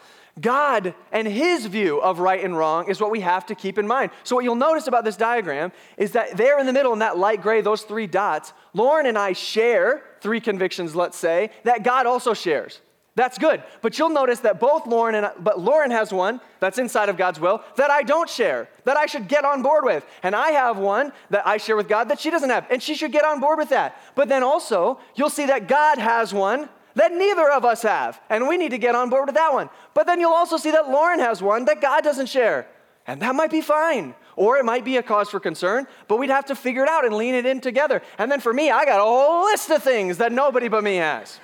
God 0.40 0.94
and 1.10 1.28
his 1.28 1.66
view 1.66 2.00
of 2.00 2.18
right 2.18 2.42
and 2.42 2.56
wrong 2.56 2.88
is 2.88 3.02
what 3.02 3.10
we 3.10 3.20
have 3.20 3.44
to 3.46 3.54
keep 3.54 3.76
in 3.76 3.86
mind. 3.86 4.12
So, 4.24 4.34
what 4.34 4.44
you'll 4.46 4.54
notice 4.54 4.86
about 4.86 5.04
this 5.04 5.16
diagram 5.16 5.72
is 5.98 6.12
that 6.12 6.38
there 6.38 6.58
in 6.58 6.64
the 6.64 6.72
middle, 6.72 6.94
in 6.94 7.00
that 7.00 7.18
light 7.18 7.42
gray, 7.42 7.60
those 7.60 7.82
three 7.82 8.06
dots, 8.06 8.54
Lauren 8.72 9.04
and 9.04 9.18
I 9.18 9.34
share 9.34 10.02
three 10.22 10.40
convictions, 10.40 10.96
let's 10.96 11.18
say, 11.18 11.50
that 11.64 11.82
God 11.82 12.06
also 12.06 12.32
shares. 12.32 12.80
That's 13.14 13.36
good. 13.36 13.62
But 13.82 13.98
you'll 13.98 14.08
notice 14.08 14.40
that 14.40 14.58
both 14.58 14.86
Lauren 14.86 15.14
and 15.14 15.26
I, 15.26 15.32
but 15.38 15.60
Lauren 15.60 15.90
has 15.90 16.12
one 16.12 16.40
that's 16.60 16.78
inside 16.78 17.10
of 17.10 17.18
God's 17.18 17.38
will 17.38 17.62
that 17.76 17.90
I 17.90 18.02
don't 18.02 18.28
share, 18.28 18.70
that 18.84 18.96
I 18.96 19.04
should 19.04 19.28
get 19.28 19.44
on 19.44 19.60
board 19.60 19.84
with. 19.84 20.06
And 20.22 20.34
I 20.34 20.52
have 20.52 20.78
one 20.78 21.12
that 21.28 21.46
I 21.46 21.58
share 21.58 21.76
with 21.76 21.88
God 21.88 22.08
that 22.08 22.20
she 22.20 22.30
doesn't 22.30 22.48
have, 22.48 22.66
and 22.70 22.82
she 22.82 22.94
should 22.94 23.12
get 23.12 23.26
on 23.26 23.38
board 23.38 23.58
with 23.58 23.68
that. 23.68 24.00
But 24.14 24.28
then 24.28 24.42
also, 24.42 24.98
you'll 25.14 25.28
see 25.28 25.46
that 25.46 25.68
God 25.68 25.98
has 25.98 26.32
one 26.32 26.70
that 26.94 27.12
neither 27.12 27.50
of 27.50 27.64
us 27.64 27.82
have, 27.82 28.20
and 28.30 28.48
we 28.48 28.56
need 28.56 28.70
to 28.70 28.78
get 28.78 28.94
on 28.94 29.10
board 29.10 29.26
with 29.26 29.34
that 29.34 29.52
one. 29.52 29.68
But 29.94 30.06
then 30.06 30.18
you'll 30.20 30.32
also 30.32 30.56
see 30.56 30.70
that 30.70 30.88
Lauren 30.88 31.20
has 31.20 31.42
one 31.42 31.66
that 31.66 31.80
God 31.82 32.04
doesn't 32.04 32.26
share, 32.26 32.66
and 33.06 33.20
that 33.20 33.34
might 33.34 33.50
be 33.50 33.60
fine. 33.60 34.14
Or 34.36 34.56
it 34.56 34.64
might 34.64 34.86
be 34.86 34.96
a 34.96 35.02
cause 35.02 35.28
for 35.28 35.38
concern, 35.38 35.86
but 36.08 36.16
we'd 36.16 36.30
have 36.30 36.46
to 36.46 36.54
figure 36.54 36.82
it 36.82 36.88
out 36.88 37.04
and 37.04 37.14
lean 37.14 37.34
it 37.34 37.44
in 37.44 37.60
together. 37.60 38.00
And 38.16 38.32
then 38.32 38.40
for 38.40 38.54
me, 38.54 38.70
I 38.70 38.86
got 38.86 38.98
a 38.98 39.04
whole 39.04 39.44
list 39.44 39.68
of 39.68 39.82
things 39.82 40.16
that 40.18 40.32
nobody 40.32 40.68
but 40.68 40.82
me 40.82 40.96
has. 40.96 41.38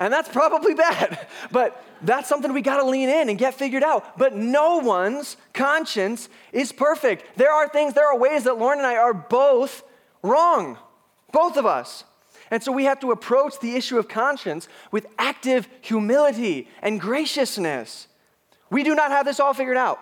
And 0.00 0.10
that's 0.10 0.30
probably 0.30 0.72
bad, 0.72 1.26
but 1.52 1.84
that's 2.02 2.28
something 2.28 2.52
we 2.54 2.62
got 2.62 2.78
to 2.78 2.88
lean 2.88 3.10
in 3.10 3.28
and 3.28 3.38
get 3.38 3.54
figured 3.54 3.82
out. 3.82 4.18
But 4.18 4.34
no 4.34 4.78
one's 4.78 5.36
conscience 5.52 6.30
is 6.52 6.72
perfect. 6.72 7.36
There 7.36 7.52
are 7.52 7.68
things, 7.68 7.92
there 7.92 8.06
are 8.06 8.18
ways 8.18 8.44
that 8.44 8.58
Lauren 8.58 8.78
and 8.78 8.86
I 8.86 8.96
are 8.96 9.12
both 9.12 9.84
wrong, 10.22 10.78
both 11.32 11.58
of 11.58 11.66
us. 11.66 12.04
And 12.50 12.62
so 12.62 12.72
we 12.72 12.84
have 12.84 12.98
to 13.00 13.12
approach 13.12 13.60
the 13.60 13.76
issue 13.76 13.98
of 13.98 14.08
conscience 14.08 14.66
with 14.90 15.06
active 15.18 15.68
humility 15.82 16.66
and 16.82 16.98
graciousness. 16.98 18.08
We 18.70 18.82
do 18.82 18.94
not 18.94 19.10
have 19.10 19.26
this 19.26 19.38
all 19.38 19.52
figured 19.52 19.76
out. 19.76 20.00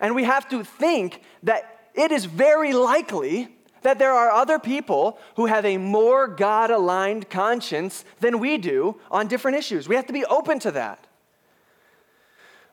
And 0.00 0.14
we 0.14 0.24
have 0.24 0.48
to 0.50 0.64
think 0.64 1.22
that 1.44 1.90
it 1.94 2.10
is 2.10 2.24
very 2.24 2.72
likely 2.72 3.48
that 3.88 3.98
there 3.98 4.12
are 4.12 4.30
other 4.30 4.58
people 4.58 5.18
who 5.36 5.46
have 5.46 5.64
a 5.64 5.78
more 5.78 6.28
God 6.28 6.70
aligned 6.70 7.30
conscience 7.30 8.04
than 8.20 8.38
we 8.38 8.58
do 8.58 9.00
on 9.10 9.28
different 9.28 9.56
issues. 9.56 9.88
We 9.88 9.96
have 9.96 10.06
to 10.08 10.12
be 10.12 10.26
open 10.26 10.58
to 10.60 10.70
that. 10.72 11.06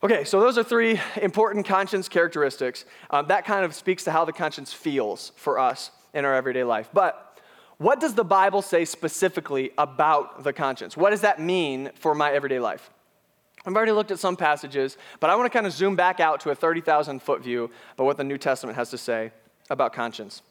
Okay, 0.03 0.25
so 0.25 0.41
those 0.41 0.57
are 0.57 0.63
three 0.63 0.99
important 1.21 1.65
conscience 1.65 2.09
characteristics. 2.09 2.83
Um, 3.09 3.27
that 3.27 3.45
kind 3.45 3.63
of 3.63 3.73
speaks 3.73 4.03
to 4.03 4.11
how 4.11 4.25
the 4.25 4.33
conscience 4.33 4.73
feels 4.73 5.31
for 5.37 5.57
us 5.57 5.89
in 6.13 6.25
our 6.25 6.35
everyday 6.35 6.65
life. 6.65 6.89
But 6.93 7.39
what 7.77 8.01
does 8.01 8.13
the 8.13 8.25
Bible 8.25 8.61
say 8.61 8.83
specifically 8.83 9.71
about 9.77 10.43
the 10.43 10.51
conscience? 10.51 10.97
What 10.97 11.11
does 11.11 11.21
that 11.21 11.39
mean 11.39 11.91
for 11.95 12.13
my 12.13 12.33
everyday 12.33 12.59
life? 12.59 12.89
I've 13.65 13.73
already 13.73 13.93
looked 13.93 14.11
at 14.11 14.19
some 14.19 14.35
passages, 14.35 14.97
but 15.21 15.29
I 15.29 15.35
want 15.37 15.45
to 15.49 15.57
kind 15.57 15.65
of 15.65 15.71
zoom 15.71 15.95
back 15.95 16.19
out 16.19 16.41
to 16.41 16.49
a 16.49 16.55
30,000 16.55 17.21
foot 17.21 17.41
view 17.41 17.71
about 17.93 18.03
what 18.03 18.17
the 18.17 18.25
New 18.25 18.37
Testament 18.37 18.75
has 18.75 18.89
to 18.89 18.97
say 18.97 19.31
about 19.69 19.93
conscience. 19.93 20.41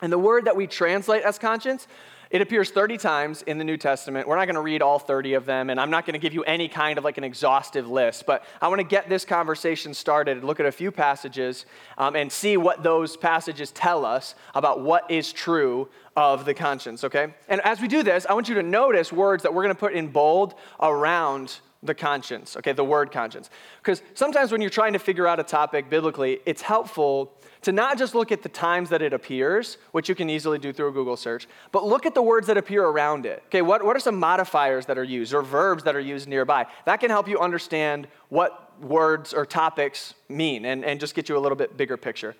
And 0.00 0.12
the 0.12 0.18
word 0.18 0.44
that 0.44 0.56
we 0.56 0.66
translate 0.66 1.22
as 1.22 1.38
conscience 1.38 1.86
it 2.30 2.42
appears 2.42 2.70
30 2.70 2.98
times 2.98 3.40
in 3.42 3.56
the 3.56 3.64
New 3.64 3.78
Testament. 3.78 4.28
We're 4.28 4.36
not 4.36 4.44
going 4.44 4.56
to 4.56 4.60
read 4.60 4.82
all 4.82 4.98
30 4.98 5.32
of 5.32 5.46
them, 5.46 5.70
and 5.70 5.80
I'm 5.80 5.88
not 5.88 6.04
going 6.04 6.12
to 6.12 6.18
give 6.18 6.34
you 6.34 6.42
any 6.44 6.68
kind 6.68 6.98
of 6.98 7.04
like 7.04 7.16
an 7.16 7.24
exhaustive 7.24 7.88
list, 7.88 8.26
but 8.26 8.44
I 8.60 8.68
want 8.68 8.80
to 8.80 8.86
get 8.86 9.08
this 9.08 9.24
conversation 9.24 9.94
started, 9.94 10.36
and 10.36 10.46
look 10.46 10.60
at 10.60 10.66
a 10.66 10.72
few 10.72 10.90
passages, 10.90 11.64
um, 11.96 12.16
and 12.16 12.30
see 12.30 12.58
what 12.58 12.82
those 12.82 13.16
passages 13.16 13.70
tell 13.70 14.04
us 14.04 14.34
about 14.54 14.82
what 14.82 15.10
is 15.10 15.32
true 15.32 15.88
of 16.16 16.44
the 16.44 16.52
conscience, 16.52 17.02
okay? 17.02 17.32
And 17.48 17.62
as 17.62 17.80
we 17.80 17.88
do 17.88 18.02
this, 18.02 18.26
I 18.28 18.34
want 18.34 18.48
you 18.50 18.56
to 18.56 18.62
notice 18.62 19.10
words 19.10 19.42
that 19.44 19.54
we're 19.54 19.62
going 19.62 19.74
to 19.74 19.80
put 19.80 19.94
in 19.94 20.08
bold 20.08 20.54
around 20.80 21.60
the 21.82 21.94
conscience, 21.94 22.56
okay, 22.56 22.72
the 22.72 22.84
word 22.84 23.12
conscience. 23.12 23.50
Because 23.78 24.02
sometimes 24.14 24.50
when 24.50 24.60
you're 24.60 24.70
trying 24.70 24.94
to 24.94 24.98
figure 24.98 25.26
out 25.26 25.38
a 25.38 25.44
topic 25.44 25.88
biblically, 25.88 26.40
it's 26.44 26.62
helpful 26.62 27.32
to 27.62 27.72
not 27.72 27.98
just 27.98 28.14
look 28.14 28.32
at 28.32 28.42
the 28.42 28.48
times 28.48 28.90
that 28.90 29.02
it 29.02 29.12
appears, 29.12 29.78
which 29.92 30.08
you 30.08 30.14
can 30.14 30.28
easily 30.28 30.58
do 30.58 30.72
through 30.72 30.88
a 30.88 30.92
Google 30.92 31.16
search, 31.16 31.46
but 31.72 31.84
look 31.84 32.06
at 32.06 32.14
the 32.14 32.22
words 32.22 32.46
that 32.48 32.56
appear 32.56 32.84
around 32.84 33.26
it. 33.26 33.42
Okay, 33.46 33.62
what, 33.62 33.84
what 33.84 33.96
are 33.96 34.00
some 34.00 34.18
modifiers 34.18 34.86
that 34.86 34.98
are 34.98 35.04
used 35.04 35.34
or 35.34 35.42
verbs 35.42 35.84
that 35.84 35.94
are 35.94 36.00
used 36.00 36.28
nearby? 36.28 36.66
That 36.84 36.98
can 36.98 37.10
help 37.10 37.28
you 37.28 37.38
understand 37.38 38.08
what 38.28 38.80
words 38.82 39.32
or 39.32 39.44
topics 39.44 40.14
mean 40.28 40.64
and, 40.64 40.84
and 40.84 41.00
just 41.00 41.14
get 41.14 41.28
you 41.28 41.36
a 41.36 41.40
little 41.40 41.56
bit 41.56 41.76
bigger 41.76 41.96
picture. 41.96 42.36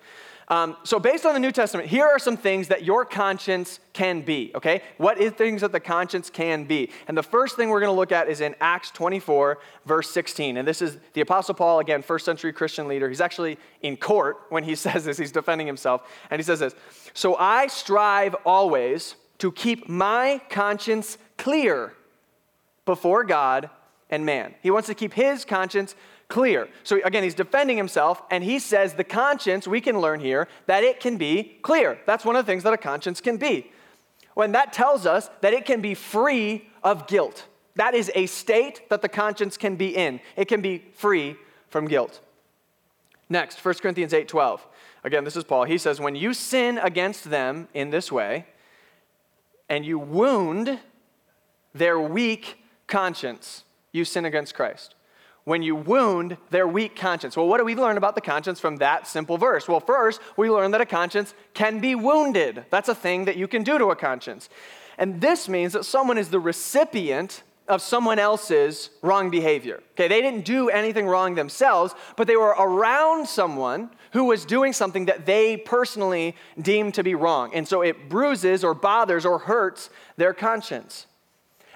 Um, 0.51 0.77
so, 0.83 0.99
based 0.99 1.27
on 1.27 1.35
the 1.35 1.39
New 1.39 1.51
Testament, 1.51 1.89
here 1.89 2.05
are 2.05 2.17
some 2.17 2.35
things 2.35 2.69
that 2.69 2.83
your 2.83 3.05
conscience 3.05 3.79
can 3.93 4.21
be, 4.21 4.51
okay? 4.55 4.81
What 4.97 5.19
is 5.19 5.33
things 5.33 5.61
that 5.61 5.71
the 5.71 5.79
conscience 5.79 6.31
can 6.31 6.63
be? 6.63 6.89
And 7.07 7.15
the 7.15 7.21
first 7.21 7.55
thing 7.55 7.69
we're 7.69 7.81
going 7.81 7.93
to 7.93 7.99
look 7.99 8.11
at 8.11 8.27
is 8.27 8.41
in 8.41 8.55
Acts 8.59 8.89
24, 8.89 9.59
verse 9.85 10.09
16. 10.09 10.57
And 10.57 10.67
this 10.67 10.81
is 10.81 10.97
the 11.13 11.21
Apostle 11.21 11.53
Paul, 11.53 11.79
again, 11.79 12.01
first 12.01 12.25
century 12.25 12.51
Christian 12.51 12.87
leader. 12.87 13.07
He's 13.07 13.21
actually 13.21 13.59
in 13.83 13.95
court 13.95 14.37
when 14.49 14.63
he 14.63 14.73
says 14.75 15.05
this, 15.05 15.19
he's 15.19 15.31
defending 15.31 15.67
himself. 15.67 16.09
And 16.31 16.39
he 16.39 16.43
says 16.43 16.59
this 16.59 16.73
So 17.13 17.35
I 17.35 17.67
strive 17.67 18.35
always 18.43 19.15
to 19.37 19.51
keep 19.51 19.87
my 19.87 20.41
conscience 20.49 21.19
clear 21.37 21.93
before 22.85 23.23
God 23.23 23.69
and 24.09 24.25
man. 24.25 24.55
He 24.63 24.71
wants 24.71 24.87
to 24.87 24.95
keep 24.95 25.13
his 25.13 25.45
conscience 25.45 25.95
clear. 26.29 26.69
So 26.83 27.01
again, 27.03 27.23
he's 27.23 27.35
defending 27.35 27.75
himself, 27.75 28.21
and 28.31 28.43
he 28.43 28.59
says 28.59 28.93
the 28.93 29.03
conscience, 29.03 29.67
we 29.67 29.81
can 29.81 29.99
learn 29.99 30.19
here, 30.19 30.47
that 30.67 30.83
it 30.83 30.99
can 30.99 31.17
be 31.17 31.57
clear. 31.61 31.99
That's 32.05 32.23
one 32.23 32.35
of 32.35 32.45
the 32.45 32.49
things 32.49 32.63
that 32.63 32.71
a 32.71 32.77
conscience 32.77 33.19
can 33.19 33.37
be. 33.37 33.71
When 34.35 34.53
that 34.53 34.71
tells 34.71 35.05
us 35.05 35.29
that 35.41 35.53
it 35.53 35.65
can 35.65 35.81
be 35.81 35.95
free 35.95 36.69
of 36.83 37.07
guilt. 37.07 37.47
That 37.75 37.95
is 37.95 38.11
a 38.15 38.27
state 38.27 38.89
that 38.89 39.01
the 39.01 39.09
conscience 39.09 39.57
can 39.57 39.75
be 39.75 39.95
in. 39.95 40.21
It 40.37 40.45
can 40.45 40.61
be 40.61 40.85
free 40.93 41.35
from 41.69 41.87
guilt. 41.87 42.21
Next, 43.27 43.63
1 43.63 43.75
Corinthians 43.75 44.13
8 44.13 44.27
12. 44.27 44.65
Again, 45.03 45.23
this 45.23 45.35
is 45.35 45.43
Paul. 45.43 45.63
He 45.63 45.77
says, 45.77 45.99
When 45.99 46.15
you 46.15 46.33
sin 46.33 46.77
against 46.77 47.29
them 47.29 47.67
in 47.73 47.89
this 47.89 48.11
way, 48.11 48.45
and 49.67 49.85
you 49.85 49.99
wound 49.99 50.79
their 51.73 51.99
weak 51.99 52.63
conscience, 52.87 53.63
you 53.91 54.03
sin 54.03 54.25
against 54.25 54.55
Christ 54.55 54.95
when 55.49 55.63
you 55.63 55.75
wound 55.75 56.37
their 56.51 56.67
weak 56.67 56.95
conscience. 56.95 57.35
Well, 57.35 57.47
what 57.47 57.57
do 57.57 57.65
we 57.65 57.73
learn 57.73 57.97
about 57.97 58.13
the 58.13 58.21
conscience 58.21 58.59
from 58.59 58.77
that 58.77 59.07
simple 59.07 59.35
verse? 59.35 59.67
Well, 59.67 59.79
first, 59.79 60.21
we 60.37 60.47
learn 60.47 60.69
that 60.71 60.79
a 60.79 60.85
conscience 60.85 61.33
can 61.55 61.79
be 61.79 61.95
wounded. 61.95 62.65
That's 62.69 62.87
a 62.87 62.93
thing 62.93 63.25
that 63.25 63.35
you 63.35 63.47
can 63.47 63.63
do 63.63 63.79
to 63.79 63.85
a 63.85 63.95
conscience. 63.95 64.47
And 64.99 65.19
this 65.19 65.49
means 65.49 65.73
that 65.73 65.85
someone 65.85 66.19
is 66.19 66.29
the 66.29 66.39
recipient 66.39 67.41
of 67.67 67.81
someone 67.81 68.19
else's 68.19 68.91
wrong 69.01 69.31
behavior. 69.31 69.81
Okay, 69.93 70.07
they 70.07 70.21
didn't 70.21 70.45
do 70.45 70.69
anything 70.69 71.07
wrong 71.07 71.33
themselves, 71.33 71.95
but 72.15 72.27
they 72.27 72.35
were 72.35 72.55
around 72.59 73.27
someone 73.27 73.89
who 74.13 74.25
was 74.25 74.45
doing 74.45 74.71
something 74.71 75.05
that 75.05 75.25
they 75.25 75.57
personally 75.57 76.35
deemed 76.61 76.93
to 76.93 77.03
be 77.03 77.15
wrong. 77.15 77.55
And 77.55 77.67
so 77.67 77.81
it 77.81 78.07
bruises 78.07 78.63
or 78.63 78.75
bothers 78.75 79.25
or 79.25 79.39
hurts 79.39 79.89
their 80.15 80.33
conscience. 80.33 81.07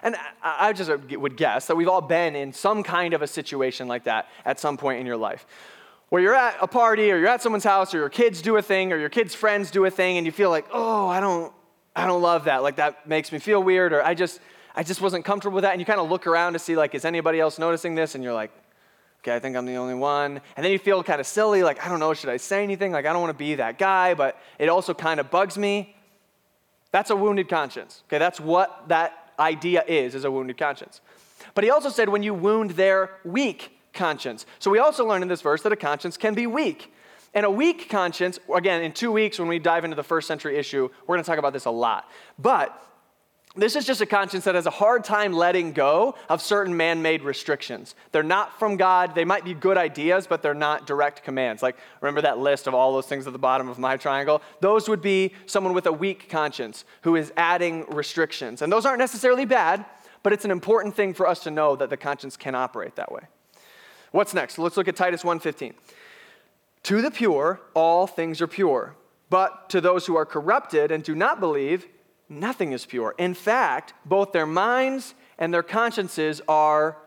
And 0.04 0.18
I 0.44 0.74
just 0.74 0.92
would 1.12 1.38
guess 1.38 1.68
that 1.68 1.78
we've 1.78 1.88
all 1.88 2.02
been 2.02 2.36
in 2.36 2.52
some 2.52 2.84
kind 2.84 3.14
of 3.14 3.22
a 3.22 3.28
situation 3.28 3.88
like 3.88 4.04
that 4.04 4.28
at 4.46 4.60
some 4.60 4.76
point 4.76 5.00
in 5.00 5.06
your 5.06 5.16
life. 5.16 5.48
Where 6.10 6.22
you're 6.22 6.36
at 6.36 6.58
a 6.62 6.68
party 6.68 7.10
or 7.10 7.18
you're 7.18 7.30
at 7.30 7.42
someone's 7.42 7.64
house 7.64 7.96
or 7.96 8.00
your 8.00 8.10
kids 8.10 8.42
do 8.42 8.58
a 8.58 8.62
thing 8.62 8.92
or 8.92 8.98
your 8.98 9.10
kids' 9.10 9.34
friends 9.34 9.72
do 9.72 9.86
a 9.86 9.90
thing 9.90 10.18
and 10.18 10.26
you 10.26 10.32
feel 10.32 10.50
like, 10.50 10.66
oh, 10.72 11.08
I 11.08 11.22
don't, 11.22 11.54
I 11.96 12.06
don't 12.06 12.22
love 12.22 12.44
that. 12.44 12.64
Like 12.64 12.76
that 12.76 13.08
makes 13.08 13.32
me 13.32 13.40
feel 13.40 13.64
weird 13.64 13.94
or 13.94 14.04
I 14.04 14.14
just, 14.14 14.42
I 14.76 14.84
just 14.84 15.00
wasn't 15.00 15.24
comfortable 15.24 15.56
with 15.56 15.64
that. 15.64 15.72
And 15.72 15.80
you 15.80 15.86
kind 15.86 16.02
of 16.02 16.10
look 16.10 16.28
around 16.28 16.54
to 16.54 16.60
see 16.60 16.76
like, 16.76 16.94
is 16.94 17.06
anybody 17.06 17.40
else 17.40 17.58
noticing 17.58 17.96
this? 17.96 18.14
And 18.14 18.24
you're 18.24 18.34
like, 18.34 18.52
okay, 19.22 19.34
I 19.34 19.40
think 19.40 19.56
I'm 19.56 19.66
the 19.66 19.76
only 19.76 19.96
one. 19.96 20.42
And 20.58 20.66
then 20.66 20.74
you 20.74 20.80
feel 20.80 21.02
kind 21.02 21.22
of 21.22 21.26
silly, 21.26 21.64
like, 21.64 21.84
I 21.84 21.88
don't 21.88 22.02
know, 22.02 22.14
should 22.14 22.30
I 22.30 22.38
say 22.38 22.62
anything? 22.62 22.92
Like, 22.92 23.06
I 23.06 23.14
don't 23.14 23.22
want 23.22 23.32
to 23.32 23.42
be 23.42 23.56
that 23.56 23.78
guy, 23.78 24.16
but 24.16 24.38
it 24.60 24.68
also 24.68 24.94
kind 24.94 25.22
of 25.22 25.32
bugs 25.32 25.58
me. 25.58 25.96
That's 26.92 27.10
a 27.10 27.16
wounded 27.16 27.48
conscience. 27.48 28.04
Okay, 28.08 28.18
that's 28.18 28.40
what 28.40 28.90
that 28.90 29.23
idea 29.40 29.84
is, 29.88 30.16
is 30.16 30.26
a 30.26 30.32
wounded 30.32 30.58
conscience. 30.58 31.02
But 31.56 31.64
he 31.64 31.70
also 31.70 31.90
said 31.90 32.10
when 32.10 32.24
you 32.24 32.34
wound 32.34 32.72
their 32.72 33.12
weak 33.24 33.78
conscience. 33.94 34.46
So 34.60 34.72
we 34.72 34.80
also 34.80 35.06
learn 35.06 35.22
in 35.22 35.28
this 35.28 35.42
verse 35.42 35.62
that 35.64 35.72
a 35.72 35.78
conscience 35.78 36.18
can 36.18 36.34
be 36.34 36.48
weak. 36.48 36.94
And 37.34 37.46
a 37.46 37.52
weak 37.52 37.90
conscience, 37.90 38.40
again, 38.54 38.84
in 38.84 38.92
two 38.92 39.12
weeks 39.12 39.40
when 39.40 39.48
we 39.48 39.60
dive 39.60 39.84
into 39.84 39.96
the 39.96 40.04
first 40.04 40.28
century 40.28 40.58
issue, 40.58 40.90
we're 41.08 41.16
going 41.16 41.24
to 41.24 41.30
talk 41.30 41.40
about 41.40 41.54
this 41.54 41.66
a 41.66 41.72
lot. 41.72 42.10
But 42.38 42.80
this 43.56 43.76
is 43.76 43.86
just 43.86 44.02
a 44.02 44.06
conscience 44.08 44.46
that 44.46 44.56
has 44.56 44.66
a 44.66 44.72
hard 44.72 45.04
time 45.04 45.32
letting 45.32 45.74
go 45.74 46.16
of 46.28 46.42
certain 46.42 46.76
man 46.76 47.04
made 47.04 47.22
restrictions. 47.22 47.94
They're 48.12 48.24
not 48.24 48.58
from 48.58 48.78
God. 48.78 49.14
They 49.14 49.26
might 49.26 49.44
be 49.44 49.54
good 49.54 49.78
ideas, 49.78 50.26
but 50.26 50.42
they're 50.42 50.56
not 50.56 50.88
direct 50.88 51.24
commands. 51.24 51.62
Like, 51.62 51.78
remember 52.02 52.22
that 52.22 52.40
list 52.40 52.66
of 52.66 52.74
all 52.74 52.94
those 52.94 53.06
things 53.06 53.28
at 53.28 53.34
the 53.34 53.40
bottom 53.40 53.70
of 53.70 53.78
my 53.78 53.96
triangle? 53.96 54.42
Those 54.60 54.90
would 54.90 55.02
be 55.02 55.34
someone 55.46 55.74
with 55.74 55.86
a 55.86 55.92
weak 55.92 56.30
conscience 56.30 56.84
who 57.02 57.16
is 57.16 57.32
adding 57.38 57.86
restrictions. 57.90 58.64
And 58.64 58.74
those 58.74 58.88
aren't 58.88 59.00
necessarily 59.00 59.46
bad, 59.46 59.86
but 60.24 60.34
it's 60.34 60.46
an 60.46 60.52
important 60.52 60.96
thing 60.96 61.14
for 61.14 61.28
us 61.28 61.44
to 61.44 61.52
know 61.52 61.76
that 61.76 61.92
the 61.92 61.98
conscience 61.98 62.36
can 62.36 62.56
operate 62.56 62.96
that 62.96 63.12
way. 63.12 63.22
What's 64.12 64.34
next? 64.34 64.58
Let's 64.58 64.78
look 64.78 64.88
at 64.88 64.96
Titus 64.96 65.24
1:15. 65.24 65.76
To 66.84 67.02
the 67.02 67.12
pure, 67.12 67.62
all 67.76 68.08
things 68.08 68.42
are 68.42 68.48
pure. 68.48 68.96
But 69.30 69.70
to 69.70 69.82
those 69.82 70.06
who 70.06 70.16
are 70.16 70.26
corrupted 70.26 70.92
and 70.92 71.04
do 71.04 71.16
not 71.16 71.40
believe, 71.40 71.88
nothing 72.30 72.72
is 72.72 72.86
pure. 72.86 73.16
In 73.18 73.34
fact, 73.34 73.94
both 74.06 74.32
their 74.32 74.46
minds 74.46 75.16
and 75.38 75.54
their 75.54 75.64
consciences 75.64 76.42
are 76.48 76.98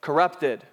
corrupted. 0.00 0.64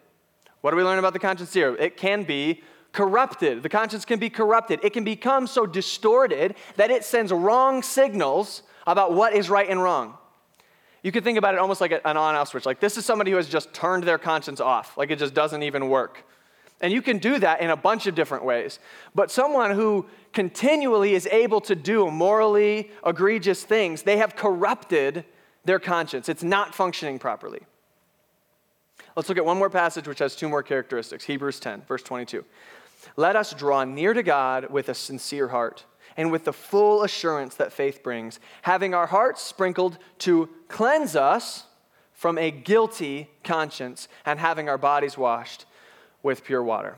What 0.61 0.71
do 0.71 0.77
we 0.77 0.83
learn 0.83 0.99
about 0.99 1.13
the 1.13 1.19
conscience 1.19 1.53
here? 1.53 1.75
It 1.75 1.97
can 1.97 2.23
be 2.23 2.63
corrupted. 2.93 3.63
The 3.63 3.69
conscience 3.69 4.05
can 4.05 4.19
be 4.19 4.29
corrupted. 4.29 4.79
It 4.83 4.93
can 4.93 5.03
become 5.03 5.47
so 5.47 5.65
distorted 5.65 6.55
that 6.75 6.91
it 6.91 7.03
sends 7.03 7.31
wrong 7.31 7.83
signals 7.83 8.63
about 8.87 9.13
what 9.13 9.33
is 9.33 9.49
right 9.49 9.69
and 9.69 9.81
wrong. 9.81 10.17
You 11.01 11.11
could 11.11 11.25
think 11.25 11.37
about 11.37 11.53
it 11.53 11.59
almost 11.59 11.81
like 11.81 11.91
an 11.91 11.99
on 12.05 12.17
off 12.17 12.49
switch. 12.49 12.65
Like, 12.65 12.79
this 12.79 12.97
is 12.97 13.05
somebody 13.05 13.31
who 13.31 13.37
has 13.37 13.49
just 13.49 13.73
turned 13.73 14.03
their 14.05 14.17
conscience 14.17 14.61
off, 14.61 14.97
like 14.97 15.11
it 15.11 15.19
just 15.19 15.33
doesn't 15.33 15.63
even 15.63 15.89
work. 15.89 16.23
And 16.83 16.91
you 16.91 17.01
can 17.01 17.17
do 17.17 17.39
that 17.39 17.61
in 17.61 17.69
a 17.69 17.77
bunch 17.77 18.07
of 18.07 18.13
different 18.13 18.43
ways. 18.43 18.77
But 19.15 19.31
someone 19.31 19.71
who 19.71 20.05
continually 20.33 21.13
is 21.13 21.25
able 21.27 21.61
to 21.61 21.75
do 21.75 22.11
morally 22.11 22.91
egregious 23.05 23.63
things, 23.63 24.03
they 24.03 24.17
have 24.17 24.35
corrupted 24.35 25.23
their 25.63 25.79
conscience. 25.79 26.27
It's 26.27 26.43
not 26.43 26.75
functioning 26.75 27.19
properly. 27.19 27.61
Let's 29.15 29.29
look 29.29 29.37
at 29.37 29.45
one 29.45 29.57
more 29.57 29.69
passage 29.69 30.09
which 30.09 30.19
has 30.19 30.35
two 30.35 30.49
more 30.49 30.61
characteristics 30.61 31.23
Hebrews 31.23 31.61
10, 31.61 31.83
verse 31.83 32.03
22. 32.03 32.43
Let 33.15 33.37
us 33.37 33.53
draw 33.53 33.85
near 33.85 34.13
to 34.13 34.23
God 34.23 34.69
with 34.69 34.89
a 34.89 34.93
sincere 34.93 35.47
heart 35.47 35.85
and 36.17 36.33
with 36.33 36.43
the 36.43 36.53
full 36.53 37.03
assurance 37.03 37.55
that 37.55 37.71
faith 37.71 38.03
brings, 38.03 38.41
having 38.63 38.93
our 38.93 39.07
hearts 39.07 39.41
sprinkled 39.41 39.97
to 40.19 40.49
cleanse 40.67 41.15
us 41.15 41.63
from 42.11 42.37
a 42.37 42.51
guilty 42.51 43.29
conscience 43.41 44.09
and 44.25 44.37
having 44.37 44.67
our 44.67 44.77
bodies 44.77 45.17
washed 45.17 45.65
with 46.23 46.43
pure 46.43 46.63
water. 46.63 46.97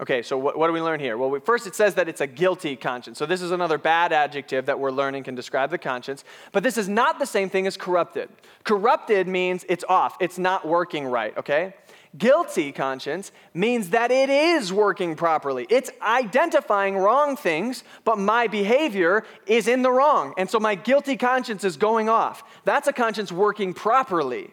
Okay, 0.00 0.22
so 0.22 0.36
what, 0.36 0.58
what 0.58 0.66
do 0.66 0.72
we 0.72 0.80
learn 0.80 0.98
here? 0.98 1.16
Well, 1.16 1.30
we, 1.30 1.38
first 1.38 1.66
it 1.66 1.76
says 1.76 1.94
that 1.94 2.08
it's 2.08 2.20
a 2.20 2.26
guilty 2.26 2.74
conscience. 2.74 3.18
So 3.18 3.26
this 3.26 3.40
is 3.40 3.52
another 3.52 3.78
bad 3.78 4.12
adjective 4.12 4.66
that 4.66 4.80
we're 4.80 4.90
learning 4.90 5.22
can 5.22 5.36
describe 5.36 5.70
the 5.70 5.78
conscience. 5.78 6.24
But 6.50 6.64
this 6.64 6.76
is 6.76 6.88
not 6.88 7.20
the 7.20 7.26
same 7.26 7.48
thing 7.48 7.68
as 7.68 7.76
corrupted. 7.76 8.28
Corrupted 8.64 9.28
means 9.28 9.64
it's 9.68 9.84
off, 9.88 10.16
it's 10.18 10.38
not 10.38 10.66
working 10.66 11.06
right, 11.06 11.36
okay? 11.36 11.74
Guilty 12.18 12.72
conscience 12.72 13.32
means 13.54 13.90
that 13.90 14.10
it 14.10 14.28
is 14.28 14.72
working 14.72 15.14
properly. 15.14 15.66
It's 15.70 15.90
identifying 16.02 16.96
wrong 16.96 17.36
things, 17.36 17.84
but 18.04 18.18
my 18.18 18.48
behavior 18.48 19.24
is 19.46 19.66
in 19.68 19.82
the 19.82 19.90
wrong. 19.90 20.34
And 20.36 20.50
so 20.50 20.60
my 20.60 20.74
guilty 20.74 21.16
conscience 21.16 21.64
is 21.64 21.78
going 21.78 22.10
off. 22.10 22.42
That's 22.64 22.86
a 22.86 22.92
conscience 22.92 23.32
working 23.32 23.72
properly. 23.72 24.52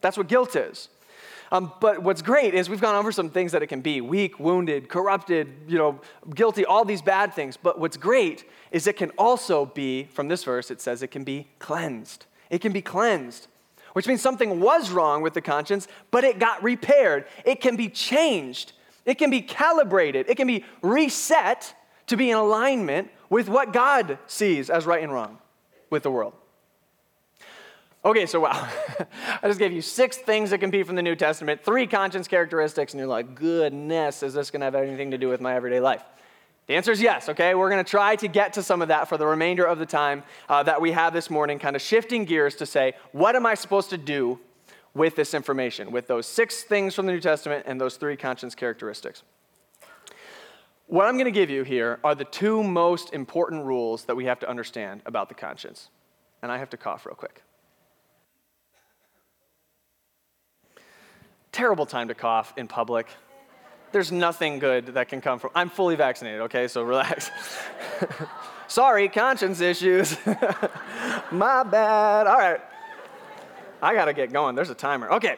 That's 0.00 0.16
what 0.16 0.28
guilt 0.28 0.56
is. 0.56 0.88
Um, 1.50 1.72
but 1.80 2.02
what's 2.02 2.20
great 2.20 2.54
is 2.54 2.68
we've 2.68 2.80
gone 2.80 2.94
over 2.94 3.10
some 3.10 3.30
things 3.30 3.52
that 3.52 3.62
it 3.62 3.68
can 3.68 3.80
be 3.80 4.00
weak, 4.00 4.38
wounded, 4.38 4.88
corrupted, 4.88 5.48
you 5.66 5.78
know, 5.78 6.00
guilty, 6.34 6.64
all 6.64 6.84
these 6.84 7.02
bad 7.02 7.32
things. 7.34 7.56
But 7.56 7.78
what's 7.78 7.96
great 7.96 8.44
is 8.70 8.86
it 8.86 8.96
can 8.96 9.10
also 9.16 9.66
be, 9.66 10.04
from 10.04 10.28
this 10.28 10.44
verse, 10.44 10.70
it 10.70 10.80
says 10.80 11.02
it 11.02 11.10
can 11.10 11.24
be 11.24 11.48
cleansed. 11.58 12.26
It 12.50 12.60
can 12.60 12.72
be 12.72 12.82
cleansed, 12.82 13.48
which 13.94 14.06
means 14.06 14.20
something 14.20 14.60
was 14.60 14.90
wrong 14.90 15.22
with 15.22 15.34
the 15.34 15.40
conscience, 15.40 15.88
but 16.10 16.24
it 16.24 16.38
got 16.38 16.62
repaired. 16.62 17.24
It 17.44 17.60
can 17.60 17.76
be 17.76 17.88
changed. 17.88 18.72
It 19.06 19.14
can 19.14 19.30
be 19.30 19.40
calibrated. 19.40 20.28
It 20.28 20.36
can 20.36 20.46
be 20.46 20.64
reset 20.82 21.74
to 22.08 22.16
be 22.16 22.30
in 22.30 22.36
alignment 22.36 23.10
with 23.30 23.48
what 23.48 23.72
God 23.72 24.18
sees 24.26 24.68
as 24.70 24.86
right 24.86 25.02
and 25.02 25.12
wrong 25.12 25.38
with 25.90 26.02
the 26.02 26.10
world. 26.10 26.34
Okay, 28.04 28.26
so 28.26 28.40
wow. 28.40 28.68
I 29.42 29.48
just 29.48 29.58
gave 29.58 29.72
you 29.72 29.82
six 29.82 30.16
things 30.16 30.50
that 30.50 30.58
can 30.58 30.70
be 30.70 30.82
from 30.82 30.94
the 30.96 31.02
New 31.02 31.16
Testament, 31.16 31.64
three 31.64 31.86
conscience 31.86 32.28
characteristics, 32.28 32.92
and 32.92 32.98
you're 32.98 33.08
like, 33.08 33.34
goodness, 33.34 34.22
is 34.22 34.34
this 34.34 34.50
going 34.50 34.60
to 34.60 34.66
have 34.66 34.74
anything 34.74 35.10
to 35.10 35.18
do 35.18 35.28
with 35.28 35.40
my 35.40 35.54
everyday 35.54 35.80
life? 35.80 36.02
The 36.68 36.76
answer 36.76 36.92
is 36.92 37.00
yes, 37.00 37.28
okay? 37.30 37.54
We're 37.54 37.70
going 37.70 37.84
to 37.84 37.90
try 37.90 38.14
to 38.16 38.28
get 38.28 38.52
to 38.52 38.62
some 38.62 38.82
of 38.82 38.88
that 38.88 39.08
for 39.08 39.16
the 39.16 39.26
remainder 39.26 39.64
of 39.64 39.78
the 39.78 39.86
time 39.86 40.22
uh, 40.48 40.62
that 40.64 40.80
we 40.80 40.92
have 40.92 41.12
this 41.12 41.30
morning, 41.30 41.58
kind 41.58 41.74
of 41.74 41.82
shifting 41.82 42.24
gears 42.24 42.54
to 42.56 42.66
say, 42.66 42.92
what 43.12 43.34
am 43.34 43.46
I 43.46 43.54
supposed 43.54 43.90
to 43.90 43.98
do 43.98 44.38
with 44.94 45.16
this 45.16 45.34
information, 45.34 45.90
with 45.90 46.06
those 46.06 46.26
six 46.26 46.62
things 46.62 46.94
from 46.94 47.06
the 47.06 47.12
New 47.12 47.20
Testament 47.20 47.64
and 47.66 47.80
those 47.80 47.96
three 47.96 48.16
conscience 48.16 48.54
characteristics? 48.54 49.22
What 50.86 51.06
I'm 51.06 51.14
going 51.14 51.24
to 51.24 51.30
give 51.30 51.50
you 51.50 51.64
here 51.64 52.00
are 52.04 52.14
the 52.14 52.24
two 52.24 52.62
most 52.62 53.12
important 53.12 53.64
rules 53.64 54.04
that 54.04 54.14
we 54.14 54.26
have 54.26 54.38
to 54.40 54.48
understand 54.48 55.02
about 55.04 55.28
the 55.28 55.34
conscience. 55.34 55.88
And 56.42 56.52
I 56.52 56.58
have 56.58 56.70
to 56.70 56.76
cough 56.76 57.04
real 57.04 57.14
quick. 57.14 57.42
Terrible 61.52 61.86
time 61.86 62.08
to 62.08 62.14
cough 62.14 62.52
in 62.56 62.68
public. 62.68 63.06
There's 63.92 64.12
nothing 64.12 64.58
good 64.58 64.86
that 64.94 65.08
can 65.08 65.20
come 65.20 65.38
from. 65.38 65.50
I'm 65.54 65.70
fully 65.70 65.96
vaccinated, 65.96 66.42
okay? 66.42 66.68
So 66.68 66.82
relax. 66.82 67.30
Sorry, 68.68 69.08
conscience 69.08 69.60
issues. 69.60 70.16
My 71.32 71.62
bad. 71.62 72.26
All 72.26 72.36
right. 72.36 72.60
I 73.80 73.94
got 73.94 74.06
to 74.06 74.12
get 74.12 74.32
going. 74.32 74.54
There's 74.54 74.70
a 74.70 74.74
timer. 74.74 75.10
Okay. 75.12 75.36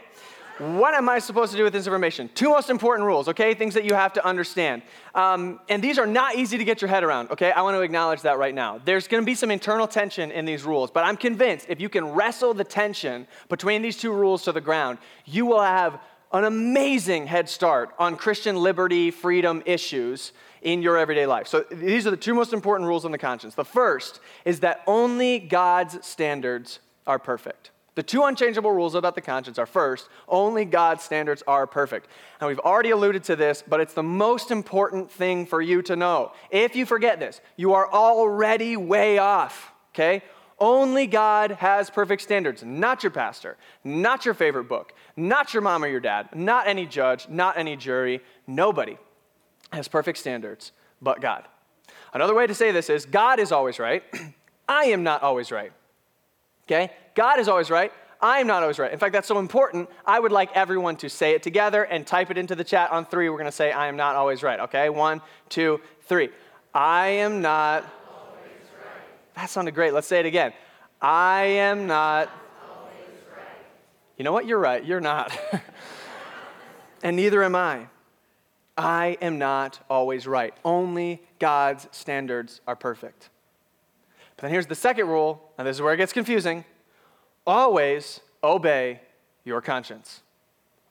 What 0.60 0.92
am 0.92 1.08
I 1.08 1.20
supposed 1.20 1.52
to 1.52 1.56
do 1.56 1.64
with 1.64 1.72
this 1.72 1.86
information? 1.86 2.28
Two 2.34 2.50
most 2.50 2.68
important 2.68 3.06
rules, 3.06 3.28
okay? 3.28 3.54
Things 3.54 3.72
that 3.72 3.84
you 3.84 3.94
have 3.94 4.12
to 4.12 4.26
understand. 4.26 4.82
Um, 5.14 5.58
and 5.70 5.82
these 5.82 5.98
are 5.98 6.06
not 6.06 6.34
easy 6.34 6.58
to 6.58 6.64
get 6.64 6.82
your 6.82 6.90
head 6.90 7.02
around, 7.02 7.30
okay? 7.30 7.50
I 7.50 7.62
want 7.62 7.76
to 7.76 7.80
acknowledge 7.80 8.20
that 8.22 8.36
right 8.36 8.54
now. 8.54 8.78
There's 8.84 9.08
going 9.08 9.22
to 9.22 9.26
be 9.26 9.34
some 9.34 9.50
internal 9.50 9.88
tension 9.88 10.30
in 10.30 10.44
these 10.44 10.62
rules, 10.62 10.90
but 10.90 11.02
I'm 11.02 11.16
convinced 11.16 11.64
if 11.70 11.80
you 11.80 11.88
can 11.88 12.04
wrestle 12.04 12.52
the 12.52 12.64
tension 12.64 13.26
between 13.48 13.80
these 13.80 13.96
two 13.96 14.12
rules 14.12 14.42
to 14.42 14.52
the 14.52 14.60
ground, 14.60 14.98
you 15.24 15.46
will 15.46 15.62
have 15.62 15.98
an 16.30 16.44
amazing 16.44 17.26
head 17.26 17.48
start 17.48 17.94
on 17.98 18.16
Christian 18.16 18.56
liberty, 18.56 19.10
freedom 19.10 19.62
issues 19.64 20.32
in 20.60 20.82
your 20.82 20.98
everyday 20.98 21.24
life. 21.24 21.48
So 21.48 21.64
these 21.70 22.06
are 22.06 22.10
the 22.10 22.18
two 22.18 22.34
most 22.34 22.52
important 22.52 22.86
rules 22.86 23.06
on 23.06 23.12
the 23.12 23.18
conscience. 23.18 23.54
The 23.54 23.64
first 23.64 24.20
is 24.44 24.60
that 24.60 24.82
only 24.86 25.38
God's 25.38 26.06
standards 26.06 26.80
are 27.06 27.18
perfect. 27.18 27.70
The 28.00 28.04
two 28.04 28.24
unchangeable 28.24 28.72
rules 28.72 28.94
about 28.94 29.14
the 29.14 29.20
conscience 29.20 29.58
are 29.58 29.66
first, 29.66 30.08
only 30.26 30.64
God's 30.64 31.04
standards 31.04 31.42
are 31.46 31.66
perfect. 31.66 32.08
Now, 32.40 32.48
we've 32.48 32.58
already 32.58 32.92
alluded 32.92 33.24
to 33.24 33.36
this, 33.36 33.62
but 33.68 33.78
it's 33.78 33.92
the 33.92 34.02
most 34.02 34.50
important 34.50 35.10
thing 35.10 35.44
for 35.44 35.60
you 35.60 35.82
to 35.82 35.96
know. 35.96 36.32
If 36.50 36.74
you 36.74 36.86
forget 36.86 37.20
this, 37.20 37.42
you 37.56 37.74
are 37.74 37.92
already 37.92 38.74
way 38.78 39.18
off, 39.18 39.72
okay? 39.92 40.22
Only 40.58 41.06
God 41.06 41.50
has 41.50 41.90
perfect 41.90 42.22
standards, 42.22 42.64
not 42.64 43.02
your 43.02 43.10
pastor, 43.10 43.58
not 43.84 44.24
your 44.24 44.32
favorite 44.32 44.64
book, 44.64 44.94
not 45.14 45.52
your 45.52 45.62
mom 45.62 45.84
or 45.84 45.88
your 45.88 46.00
dad, 46.00 46.34
not 46.34 46.68
any 46.68 46.86
judge, 46.86 47.28
not 47.28 47.58
any 47.58 47.76
jury. 47.76 48.22
Nobody 48.46 48.96
has 49.74 49.88
perfect 49.88 50.16
standards 50.16 50.72
but 51.02 51.20
God. 51.20 51.44
Another 52.14 52.34
way 52.34 52.46
to 52.46 52.54
say 52.54 52.72
this 52.72 52.88
is 52.88 53.04
God 53.04 53.38
is 53.38 53.52
always 53.52 53.78
right. 53.78 54.02
I 54.70 54.84
am 54.84 55.02
not 55.02 55.22
always 55.22 55.52
right. 55.52 55.72
Okay? 56.70 56.92
God 57.14 57.40
is 57.40 57.48
always 57.48 57.70
right. 57.70 57.92
I 58.20 58.40
am 58.40 58.46
not 58.46 58.62
always 58.62 58.78
right. 58.78 58.92
In 58.92 58.98
fact, 58.98 59.12
that's 59.12 59.28
so 59.28 59.38
important. 59.38 59.88
I 60.04 60.20
would 60.20 60.32
like 60.32 60.50
everyone 60.54 60.96
to 60.96 61.08
say 61.08 61.32
it 61.32 61.42
together 61.42 61.84
and 61.84 62.06
type 62.06 62.30
it 62.30 62.36
into 62.36 62.54
the 62.54 62.64
chat 62.64 62.90
on 62.92 63.06
three. 63.06 63.28
We're 63.28 63.38
going 63.38 63.46
to 63.46 63.52
say, 63.52 63.72
I 63.72 63.88
am 63.88 63.96
not 63.96 64.14
always 64.14 64.42
right. 64.42 64.60
Okay? 64.60 64.90
One, 64.90 65.22
two, 65.48 65.80
three. 66.02 66.28
I 66.74 67.08
am 67.08 67.40
not. 67.40 67.82
Right. 67.82 67.90
That 69.36 69.50
sounded 69.50 69.74
great. 69.74 69.94
Let's 69.94 70.06
say 70.06 70.20
it 70.20 70.26
again. 70.26 70.52
I 71.00 71.44
am 71.44 71.86
not 71.86 72.30
you 74.20 74.24
know 74.24 74.32
what? 74.32 74.44
You're 74.44 74.58
right. 74.58 74.84
You're 74.84 75.00
not. 75.00 75.34
and 77.02 77.16
neither 77.16 77.42
am 77.42 77.56
I. 77.56 77.86
I 78.76 79.16
am 79.22 79.38
not 79.38 79.80
always 79.88 80.26
right. 80.26 80.52
Only 80.62 81.22
God's 81.38 81.88
standards 81.90 82.60
are 82.66 82.76
perfect. 82.76 83.29
But 84.40 84.46
then 84.46 84.52
here's 84.54 84.66
the 84.66 84.74
second 84.74 85.06
rule, 85.06 85.52
and 85.58 85.68
this 85.68 85.76
is 85.76 85.82
where 85.82 85.92
it 85.92 85.98
gets 85.98 86.14
confusing 86.14 86.64
always 87.46 88.20
obey 88.42 89.00
your 89.44 89.60
conscience. 89.60 90.22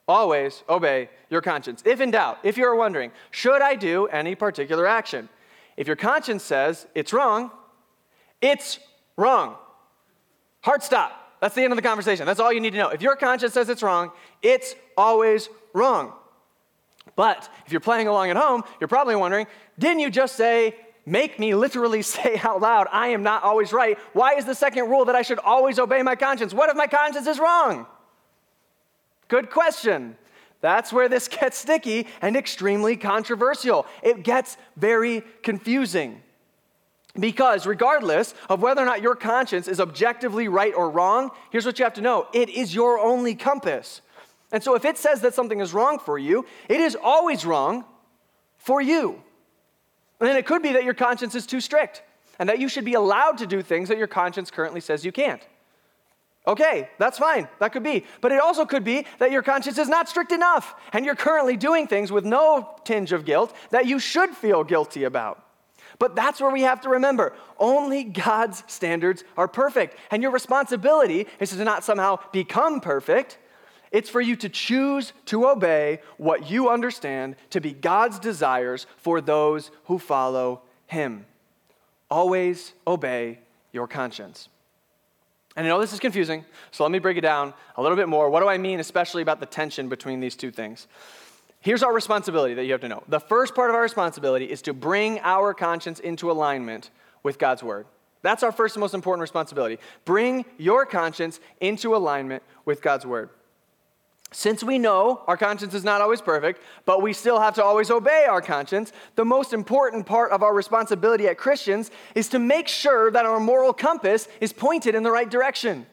Always 0.06 0.62
obey 0.68 1.10
your 1.30 1.40
conscience. 1.40 1.82
If 1.84 2.00
in 2.00 2.12
doubt, 2.12 2.38
if 2.44 2.56
you're 2.56 2.76
wondering, 2.76 3.10
should 3.32 3.60
I 3.60 3.74
do 3.74 4.06
any 4.06 4.36
particular 4.36 4.86
action? 4.86 5.28
If 5.76 5.88
your 5.88 5.96
conscience 5.96 6.44
says 6.44 6.86
it's 6.94 7.12
wrong, 7.12 7.50
it's 8.40 8.78
wrong. 9.16 9.56
Hard 10.60 10.84
stop. 10.84 11.12
That's 11.40 11.56
the 11.56 11.62
end 11.64 11.72
of 11.72 11.76
the 11.76 11.82
conversation. 11.82 12.26
That's 12.26 12.38
all 12.38 12.52
you 12.52 12.60
need 12.60 12.72
to 12.74 12.78
know. 12.78 12.90
If 12.90 13.02
your 13.02 13.16
conscience 13.16 13.54
says 13.54 13.68
it's 13.68 13.82
wrong, 13.82 14.12
it's 14.42 14.76
always 14.96 15.48
wrong. 15.72 16.12
But 17.16 17.48
if 17.66 17.72
you're 17.72 17.80
playing 17.80 18.06
along 18.06 18.30
at 18.30 18.36
home, 18.36 18.62
you're 18.78 18.86
probably 18.86 19.16
wondering 19.16 19.48
didn't 19.76 19.98
you 19.98 20.10
just 20.10 20.36
say, 20.36 20.76
make 21.10 21.38
me 21.38 21.54
literally 21.54 22.02
say 22.14 22.40
out 22.42 22.60
loud, 22.60 22.86
I 22.90 23.08
am 23.08 23.22
not 23.22 23.42
always 23.42 23.72
right? 23.72 23.98
Why 24.12 24.34
is 24.34 24.44
the 24.44 24.54
second 24.54 24.88
rule 24.88 25.06
that 25.06 25.16
I 25.16 25.22
should 25.22 25.38
always 25.40 25.78
obey 25.78 26.02
my 26.02 26.16
conscience? 26.16 26.54
What 26.54 26.70
if 26.70 26.76
my 26.76 26.86
conscience 26.86 27.26
is 27.26 27.38
wrong? 27.38 27.86
Good 29.28 29.50
question. 29.50 30.16
That's 30.60 30.92
where 30.92 31.08
this 31.08 31.28
gets 31.40 31.58
sticky 31.58 32.06
and 32.20 32.36
extremely 32.36 32.96
controversial. 32.96 33.86
It 34.02 34.22
gets 34.22 34.56
very 34.76 35.22
confusing. 35.42 36.22
Because, 37.18 37.66
regardless 37.66 38.34
of 38.48 38.62
whether 38.62 38.80
or 38.80 38.84
not 38.84 39.02
your 39.02 39.16
conscience 39.16 39.66
is 39.66 39.80
objectively 39.80 40.46
right 40.46 40.72
or 40.72 40.88
wrong, 40.88 41.30
here's 41.50 41.66
what 41.66 41.76
you 41.78 41.84
have 41.84 41.94
to 41.94 42.00
know 42.00 42.28
it 42.32 42.48
is 42.48 42.72
your 42.72 43.00
only 43.00 43.34
compass. 43.34 44.00
And 44.52 44.62
so, 44.62 44.76
if 44.76 44.84
it 44.84 44.96
says 44.96 45.20
that 45.22 45.34
something 45.34 45.60
is 45.60 45.74
wrong 45.74 45.98
for 45.98 46.18
you, 46.18 46.46
it 46.68 46.80
is 46.80 46.96
always 47.00 47.44
wrong 47.44 47.84
for 48.58 48.80
you. 48.80 49.22
And 50.20 50.28
then 50.28 50.36
it 50.36 50.46
could 50.46 50.62
be 50.62 50.72
that 50.72 50.84
your 50.84 50.94
conscience 50.94 51.34
is 51.34 51.46
too 51.46 51.60
strict 51.60 52.02
and 52.38 52.48
that 52.48 52.58
you 52.58 52.68
should 52.68 52.84
be 52.84 52.94
allowed 52.94 53.38
to 53.38 53.46
do 53.46 53.62
things 53.62 53.88
that 53.88 53.98
your 53.98 54.06
conscience 54.06 54.50
currently 54.50 54.80
says 54.80 55.04
you 55.04 55.12
can't. 55.12 55.46
Okay, 56.46 56.88
that's 56.98 57.18
fine. 57.18 57.48
That 57.58 57.72
could 57.72 57.82
be. 57.82 58.04
But 58.20 58.32
it 58.32 58.40
also 58.40 58.64
could 58.64 58.82
be 58.82 59.06
that 59.18 59.30
your 59.30 59.42
conscience 59.42 59.78
is 59.78 59.88
not 59.88 60.08
strict 60.08 60.32
enough 60.32 60.74
and 60.92 61.04
you're 61.04 61.14
currently 61.14 61.56
doing 61.56 61.86
things 61.86 62.10
with 62.10 62.24
no 62.24 62.76
tinge 62.84 63.12
of 63.12 63.24
guilt 63.24 63.54
that 63.70 63.86
you 63.86 63.98
should 63.98 64.30
feel 64.30 64.64
guilty 64.64 65.04
about. 65.04 65.44
But 65.98 66.16
that's 66.16 66.40
where 66.40 66.50
we 66.50 66.62
have 66.62 66.80
to 66.82 66.88
remember 66.88 67.34
only 67.58 68.04
God's 68.04 68.64
standards 68.66 69.22
are 69.36 69.48
perfect. 69.48 69.96
And 70.10 70.22
your 70.22 70.32
responsibility 70.32 71.26
is 71.40 71.50
to 71.50 71.62
not 71.62 71.84
somehow 71.84 72.18
become 72.32 72.80
perfect. 72.80 73.36
It's 73.92 74.08
for 74.08 74.20
you 74.20 74.36
to 74.36 74.48
choose 74.48 75.12
to 75.26 75.48
obey 75.48 76.00
what 76.16 76.50
you 76.50 76.70
understand 76.70 77.36
to 77.50 77.60
be 77.60 77.72
God's 77.72 78.18
desires 78.18 78.86
for 78.96 79.20
those 79.20 79.70
who 79.84 79.98
follow 79.98 80.62
Him. 80.86 81.26
Always 82.10 82.72
obey 82.86 83.40
your 83.72 83.88
conscience. 83.88 84.48
And 85.56 85.66
I 85.66 85.68
know 85.68 85.80
this 85.80 85.92
is 85.92 85.98
confusing, 85.98 86.44
so 86.70 86.84
let 86.84 86.92
me 86.92 87.00
break 87.00 87.16
it 87.16 87.22
down 87.22 87.52
a 87.76 87.82
little 87.82 87.96
bit 87.96 88.08
more. 88.08 88.30
What 88.30 88.40
do 88.40 88.48
I 88.48 88.58
mean, 88.58 88.78
especially 88.78 89.22
about 89.22 89.40
the 89.40 89.46
tension 89.46 89.88
between 89.88 90.20
these 90.20 90.36
two 90.36 90.52
things? 90.52 90.86
Here's 91.60 91.82
our 91.82 91.92
responsibility 91.92 92.54
that 92.54 92.64
you 92.64 92.72
have 92.72 92.80
to 92.82 92.88
know. 92.88 93.02
The 93.08 93.20
first 93.20 93.54
part 93.54 93.68
of 93.68 93.76
our 93.76 93.82
responsibility 93.82 94.46
is 94.46 94.62
to 94.62 94.72
bring 94.72 95.18
our 95.20 95.52
conscience 95.52 95.98
into 95.98 96.30
alignment 96.30 96.90
with 97.22 97.38
God's 97.38 97.62
word. 97.62 97.86
That's 98.22 98.42
our 98.42 98.52
first 98.52 98.76
and 98.76 98.80
most 98.80 98.94
important 98.94 99.22
responsibility. 99.22 99.78
Bring 100.04 100.44
your 100.56 100.86
conscience 100.86 101.40
into 101.60 101.96
alignment 101.96 102.42
with 102.64 102.80
God's 102.80 103.04
word. 103.04 103.30
Since 104.32 104.62
we 104.62 104.78
know 104.78 105.22
our 105.26 105.36
conscience 105.36 105.74
is 105.74 105.82
not 105.82 106.00
always 106.00 106.20
perfect, 106.20 106.62
but 106.84 107.02
we 107.02 107.12
still 107.12 107.40
have 107.40 107.54
to 107.54 107.64
always 107.64 107.90
obey 107.90 108.26
our 108.26 108.40
conscience, 108.40 108.92
the 109.16 109.24
most 109.24 109.52
important 109.52 110.06
part 110.06 110.30
of 110.30 110.44
our 110.44 110.54
responsibility 110.54 111.26
as 111.26 111.36
Christians 111.36 111.90
is 112.14 112.28
to 112.28 112.38
make 112.38 112.68
sure 112.68 113.10
that 113.10 113.26
our 113.26 113.40
moral 113.40 113.72
compass 113.72 114.28
is 114.40 114.52
pointed 114.52 114.94
in 114.94 115.02
the 115.02 115.10
right 115.10 115.28
direction. 115.28 115.84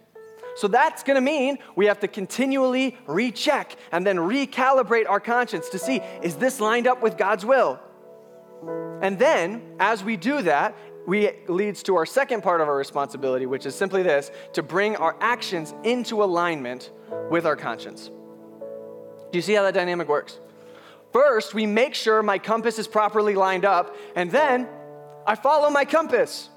So 0.55 0.67
that's 0.67 1.01
going 1.01 1.15
to 1.15 1.21
mean 1.21 1.57
we 1.75 1.87
have 1.87 1.99
to 2.01 2.07
continually 2.07 2.95
recheck 3.07 3.75
and 3.91 4.05
then 4.05 4.17
recalibrate 4.17 5.09
our 5.09 5.19
conscience 5.19 5.69
to 5.69 5.79
see 5.79 6.01
is 6.21 6.35
this 6.35 6.59
lined 6.59 6.85
up 6.85 7.01
with 7.01 7.17
God's 7.17 7.45
will? 7.45 7.79
And 9.01 9.17
then, 9.17 9.61
as 9.79 10.03
we 10.03 10.15
do 10.15 10.43
that, 10.43 10.75
we 11.07 11.31
leads 11.47 11.81
to 11.83 11.95
our 11.95 12.05
second 12.05 12.43
part 12.43 12.61
of 12.61 12.67
our 12.67 12.75
responsibility, 12.75 13.45
which 13.45 13.65
is 13.65 13.75
simply 13.75 14.03
this 14.03 14.29
to 14.53 14.61
bring 14.61 14.95
our 14.95 15.15
actions 15.21 15.73
into 15.83 16.23
alignment 16.23 16.91
with 17.29 17.45
our 17.45 17.55
conscience. 17.55 18.11
Do 19.31 19.37
you 19.37 19.41
see 19.41 19.53
how 19.53 19.63
that 19.63 19.73
dynamic 19.73 20.07
works? 20.07 20.39
First, 21.13 21.53
we 21.53 21.65
make 21.65 21.93
sure 21.93 22.21
my 22.21 22.37
compass 22.37 22.79
is 22.79 22.87
properly 22.87 23.35
lined 23.35 23.65
up, 23.65 23.95
and 24.15 24.29
then 24.29 24.67
I 25.25 25.35
follow 25.35 25.69
my 25.69 25.85
compass. 25.85 26.49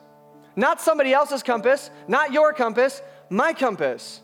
Not 0.56 0.80
somebody 0.80 1.12
else's 1.12 1.42
compass, 1.42 1.90
not 2.08 2.32
your 2.32 2.52
compass, 2.52 3.02
my 3.28 3.52
compass. 3.52 4.20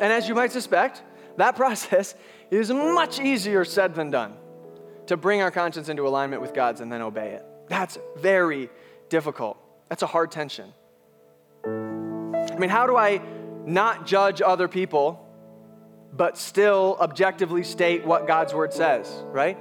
And 0.00 0.12
as 0.12 0.28
you 0.28 0.34
might 0.34 0.52
suspect, 0.52 1.02
that 1.36 1.56
process 1.56 2.14
is 2.50 2.70
much 2.70 3.20
easier 3.20 3.64
said 3.64 3.94
than 3.94 4.10
done 4.10 4.34
to 5.06 5.16
bring 5.16 5.42
our 5.42 5.50
conscience 5.50 5.88
into 5.88 6.06
alignment 6.06 6.42
with 6.42 6.54
God's 6.54 6.80
and 6.80 6.90
then 6.90 7.02
obey 7.02 7.32
it. 7.32 7.44
That's 7.68 7.98
very 8.16 8.70
difficult. 9.08 9.58
That's 9.88 10.02
a 10.02 10.06
hard 10.06 10.30
tension. 10.30 10.72
I 11.64 12.56
mean, 12.58 12.70
how 12.70 12.86
do 12.86 12.96
I 12.96 13.20
not 13.64 14.06
judge 14.06 14.40
other 14.40 14.68
people 14.68 15.25
but 16.12 16.38
still 16.38 16.96
objectively 17.00 17.62
state 17.62 18.04
what 18.04 18.26
God's 18.26 18.54
word 18.54 18.72
says, 18.72 19.10
right? 19.26 19.58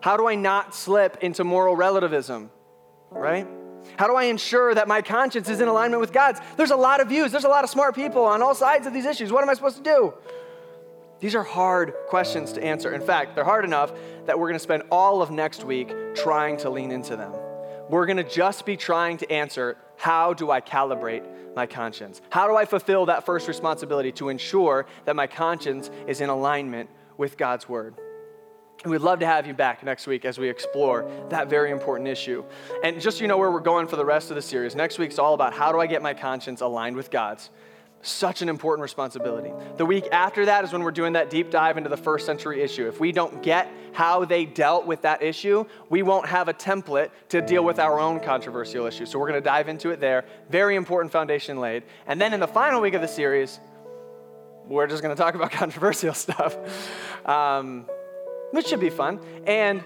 How 0.00 0.16
do 0.16 0.26
I 0.26 0.34
not 0.34 0.74
slip 0.74 1.18
into 1.22 1.44
moral 1.44 1.76
relativism, 1.76 2.50
right? 3.10 3.46
How 3.96 4.06
do 4.06 4.14
I 4.14 4.24
ensure 4.24 4.74
that 4.74 4.88
my 4.88 5.02
conscience 5.02 5.48
is 5.48 5.60
in 5.60 5.68
alignment 5.68 6.00
with 6.00 6.12
God's? 6.12 6.40
There's 6.56 6.70
a 6.70 6.76
lot 6.76 7.00
of 7.00 7.08
views, 7.08 7.32
there's 7.32 7.44
a 7.44 7.48
lot 7.48 7.64
of 7.64 7.70
smart 7.70 7.94
people 7.94 8.24
on 8.24 8.42
all 8.42 8.54
sides 8.54 8.86
of 8.86 8.92
these 8.92 9.06
issues. 9.06 9.32
What 9.32 9.42
am 9.42 9.50
I 9.50 9.54
supposed 9.54 9.76
to 9.76 9.82
do? 9.82 10.14
These 11.20 11.34
are 11.34 11.42
hard 11.42 11.92
questions 12.08 12.52
to 12.54 12.62
answer. 12.62 12.94
In 12.94 13.02
fact, 13.02 13.34
they're 13.34 13.44
hard 13.44 13.64
enough 13.64 13.92
that 14.24 14.38
we're 14.38 14.46
going 14.46 14.54
to 14.54 14.62
spend 14.62 14.84
all 14.90 15.20
of 15.20 15.30
next 15.30 15.64
week 15.64 15.92
trying 16.14 16.56
to 16.58 16.70
lean 16.70 16.90
into 16.90 17.14
them. 17.14 17.32
We're 17.90 18.06
going 18.06 18.16
to 18.16 18.24
just 18.24 18.64
be 18.64 18.76
trying 18.76 19.18
to 19.18 19.30
answer 19.30 19.76
how 19.96 20.32
do 20.32 20.50
I 20.50 20.62
calibrate 20.62 21.24
my 21.54 21.66
conscience? 21.66 22.20
How 22.30 22.46
do 22.46 22.56
I 22.56 22.64
fulfill 22.64 23.06
that 23.06 23.26
first 23.26 23.48
responsibility 23.48 24.12
to 24.12 24.28
ensure 24.28 24.86
that 25.04 25.16
my 25.16 25.26
conscience 25.26 25.90
is 26.06 26.20
in 26.20 26.28
alignment 26.28 26.90
with 27.16 27.36
God's 27.36 27.68
word? 27.68 27.94
And 28.82 28.90
we'd 28.90 29.02
love 29.02 29.18
to 29.18 29.26
have 29.26 29.46
you 29.46 29.52
back 29.52 29.82
next 29.82 30.06
week 30.06 30.24
as 30.24 30.38
we 30.38 30.48
explore 30.48 31.10
that 31.28 31.50
very 31.50 31.70
important 31.70 32.08
issue. 32.08 32.44
And 32.82 32.98
just 32.98 33.18
so 33.18 33.22
you 33.22 33.28
know 33.28 33.36
where 33.36 33.50
we're 33.50 33.60
going 33.60 33.86
for 33.86 33.96
the 33.96 34.04
rest 34.04 34.30
of 34.30 34.36
the 34.36 34.42
series, 34.42 34.74
next 34.74 34.98
week's 34.98 35.18
all 35.18 35.34
about 35.34 35.52
how 35.52 35.70
do 35.70 35.80
I 35.80 35.86
get 35.86 36.00
my 36.00 36.14
conscience 36.14 36.62
aligned 36.62 36.96
with 36.96 37.10
God's. 37.10 37.50
Such 38.02 38.40
an 38.40 38.48
important 38.48 38.82
responsibility. 38.82 39.52
The 39.76 39.84
week 39.84 40.08
after 40.10 40.46
that 40.46 40.64
is 40.64 40.72
when 40.72 40.82
we're 40.82 40.90
doing 40.90 41.12
that 41.12 41.28
deep 41.28 41.50
dive 41.50 41.76
into 41.76 41.90
the 41.90 41.98
first 41.98 42.24
century 42.24 42.62
issue. 42.62 42.88
If 42.88 42.98
we 42.98 43.12
don't 43.12 43.42
get 43.42 43.70
how 43.92 44.24
they 44.24 44.46
dealt 44.46 44.86
with 44.86 45.02
that 45.02 45.22
issue, 45.22 45.66
we 45.90 46.02
won't 46.02 46.26
have 46.26 46.48
a 46.48 46.54
template 46.54 47.10
to 47.28 47.42
deal 47.42 47.62
with 47.62 47.78
our 47.78 48.00
own 48.00 48.18
controversial 48.20 48.86
issue. 48.86 49.04
So 49.04 49.18
we're 49.18 49.28
going 49.28 49.42
to 49.42 49.44
dive 49.44 49.68
into 49.68 49.90
it 49.90 50.00
there. 50.00 50.24
Very 50.48 50.76
important 50.76 51.12
foundation 51.12 51.60
laid. 51.60 51.82
And 52.06 52.18
then 52.18 52.32
in 52.32 52.40
the 52.40 52.48
final 52.48 52.80
week 52.80 52.94
of 52.94 53.02
the 53.02 53.08
series, 53.08 53.60
we're 54.66 54.86
just 54.86 55.02
going 55.02 55.14
to 55.14 55.20
talk 55.20 55.34
about 55.34 55.50
controversial 55.50 56.14
stuff, 56.14 56.56
um, 57.26 57.86
which 58.52 58.66
should 58.68 58.80
be 58.80 58.90
fun. 58.90 59.20
And 59.46 59.82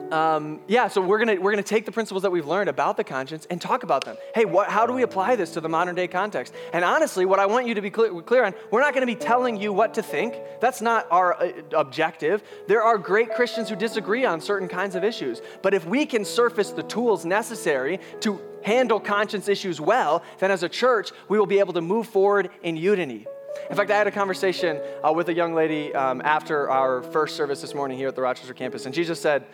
um, 0.00 0.60
yeah, 0.68 0.88
so 0.88 1.00
we're 1.00 1.18
gonna 1.18 1.40
we're 1.40 1.50
gonna 1.50 1.62
take 1.62 1.84
the 1.84 1.92
principles 1.92 2.22
that 2.22 2.30
we've 2.30 2.46
learned 2.46 2.68
about 2.68 2.96
the 2.96 3.04
conscience 3.04 3.46
and 3.50 3.60
talk 3.60 3.82
about 3.82 4.04
them. 4.04 4.16
Hey, 4.34 4.44
what, 4.44 4.68
how 4.68 4.86
do 4.86 4.92
we 4.92 5.02
apply 5.02 5.36
this 5.36 5.52
to 5.52 5.60
the 5.60 5.68
modern 5.68 5.94
day 5.94 6.08
context? 6.08 6.54
And 6.72 6.84
honestly, 6.84 7.24
what 7.24 7.38
I 7.38 7.46
want 7.46 7.66
you 7.66 7.74
to 7.74 7.80
be 7.80 7.90
clear, 7.90 8.20
clear 8.22 8.44
on, 8.44 8.54
we're 8.70 8.80
not 8.80 8.94
to 8.94 9.06
be 9.06 9.14
telling 9.14 9.60
you 9.60 9.72
what 9.72 9.94
to 9.94 10.02
think. 10.02 10.34
That's 10.60 10.80
not 10.80 11.06
our 11.10 11.34
uh, 11.34 11.52
objective. 11.76 12.42
There 12.66 12.82
are 12.82 12.98
great 12.98 13.34
Christians 13.34 13.68
who 13.68 13.76
disagree 13.76 14.24
on 14.24 14.40
certain 14.40 14.68
kinds 14.68 14.94
of 14.94 15.04
issues, 15.04 15.40
but 15.62 15.74
if 15.74 15.86
we 15.86 16.06
can 16.06 16.24
surface 16.24 16.70
the 16.70 16.82
tools 16.82 17.24
necessary 17.24 18.00
to 18.20 18.40
handle 18.62 18.98
conscience 18.98 19.48
issues 19.48 19.80
well, 19.80 20.22
then 20.38 20.50
as 20.50 20.62
a 20.62 20.68
church 20.68 21.10
we 21.28 21.38
will 21.38 21.46
be 21.46 21.58
able 21.58 21.72
to 21.74 21.80
move 21.80 22.06
forward 22.06 22.50
in 22.62 22.76
unity. 22.76 23.26
In 23.70 23.76
fact, 23.76 23.90
I 23.90 23.96
had 23.96 24.06
a 24.06 24.10
conversation 24.10 24.80
uh, 25.02 25.12
with 25.12 25.28
a 25.28 25.34
young 25.34 25.54
lady 25.54 25.94
um, 25.94 26.22
after 26.24 26.70
our 26.70 27.02
first 27.02 27.36
service 27.36 27.60
this 27.60 27.74
morning 27.74 27.98
here 27.98 28.08
at 28.08 28.14
the 28.14 28.22
Rochester 28.22 28.54
campus, 28.54 28.86
and 28.86 28.94
she 28.94 29.04
just 29.04 29.20
said 29.20 29.46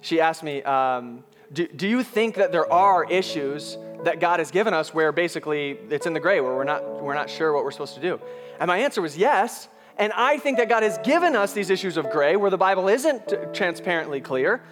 she 0.00 0.20
asked 0.20 0.42
me, 0.42 0.62
um, 0.62 1.24
do, 1.52 1.66
do 1.66 1.88
you 1.88 2.02
think 2.02 2.36
that 2.36 2.52
there 2.52 2.70
are 2.72 3.10
issues 3.10 3.76
that 4.04 4.20
God 4.20 4.38
has 4.38 4.50
given 4.50 4.72
us 4.72 4.94
where 4.94 5.12
basically 5.12 5.72
it's 5.90 6.06
in 6.06 6.12
the 6.12 6.20
gray, 6.20 6.40
where 6.40 6.54
we're 6.54 6.64
not, 6.64 7.02
we're 7.02 7.14
not 7.14 7.28
sure 7.28 7.52
what 7.52 7.64
we're 7.64 7.70
supposed 7.70 7.94
to 7.94 8.00
do? 8.00 8.20
And 8.58 8.68
my 8.68 8.78
answer 8.78 9.02
was 9.02 9.16
yes. 9.16 9.68
And 9.98 10.12
I 10.14 10.38
think 10.38 10.58
that 10.58 10.68
God 10.68 10.82
has 10.82 10.98
given 10.98 11.36
us 11.36 11.52
these 11.52 11.68
issues 11.68 11.96
of 11.96 12.08
gray 12.10 12.36
where 12.36 12.50
the 12.50 12.56
Bible 12.56 12.88
isn't 12.88 13.54
transparently 13.54 14.20
clear 14.20 14.62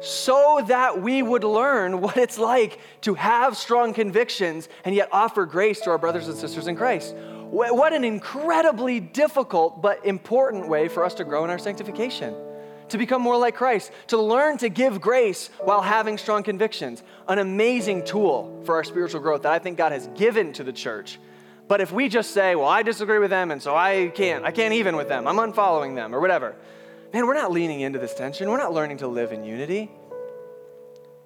so 0.00 0.62
that 0.68 1.00
we 1.00 1.22
would 1.22 1.44
learn 1.44 2.00
what 2.00 2.16
it's 2.16 2.38
like 2.38 2.78
to 3.02 3.14
have 3.14 3.56
strong 3.56 3.94
convictions 3.94 4.68
and 4.84 4.94
yet 4.94 5.08
offer 5.12 5.46
grace 5.46 5.80
to 5.80 5.90
our 5.90 5.98
brothers 5.98 6.28
and 6.28 6.36
sisters 6.36 6.66
in 6.66 6.76
Christ. 6.76 7.14
What 7.14 7.94
an 7.94 8.04
incredibly 8.04 9.00
difficult 9.00 9.80
but 9.80 10.04
important 10.04 10.68
way 10.68 10.88
for 10.88 11.04
us 11.04 11.14
to 11.14 11.24
grow 11.24 11.44
in 11.44 11.50
our 11.50 11.58
sanctification 11.58 12.34
to 12.90 12.98
become 12.98 13.22
more 13.22 13.36
like 13.36 13.54
Christ, 13.54 13.92
to 14.08 14.18
learn 14.18 14.58
to 14.58 14.68
give 14.68 15.00
grace 15.00 15.50
while 15.60 15.82
having 15.82 16.18
strong 16.18 16.42
convictions. 16.42 17.02
An 17.26 17.38
amazing 17.38 18.04
tool 18.04 18.62
for 18.64 18.74
our 18.74 18.84
spiritual 18.84 19.20
growth 19.20 19.42
that 19.42 19.52
I 19.52 19.58
think 19.58 19.78
God 19.78 19.92
has 19.92 20.06
given 20.08 20.52
to 20.54 20.64
the 20.64 20.72
church. 20.72 21.18
But 21.68 21.80
if 21.80 21.92
we 21.92 22.08
just 22.08 22.30
say, 22.30 22.54
well, 22.54 22.68
I 22.68 22.82
disagree 22.82 23.18
with 23.18 23.30
them, 23.30 23.50
and 23.50 23.62
so 23.62 23.76
I 23.76 24.10
can't, 24.14 24.44
I 24.44 24.50
can't 24.50 24.74
even 24.74 24.96
with 24.96 25.08
them, 25.08 25.26
I'm 25.26 25.36
unfollowing 25.36 25.94
them, 25.94 26.14
or 26.14 26.20
whatever, 26.20 26.56
man, 27.12 27.26
we're 27.26 27.34
not 27.34 27.52
leaning 27.52 27.80
into 27.80 27.98
this 27.98 28.14
tension. 28.14 28.48
We're 28.48 28.56
not 28.56 28.72
learning 28.72 28.98
to 28.98 29.06
live 29.06 29.32
in 29.32 29.44
unity. 29.44 29.90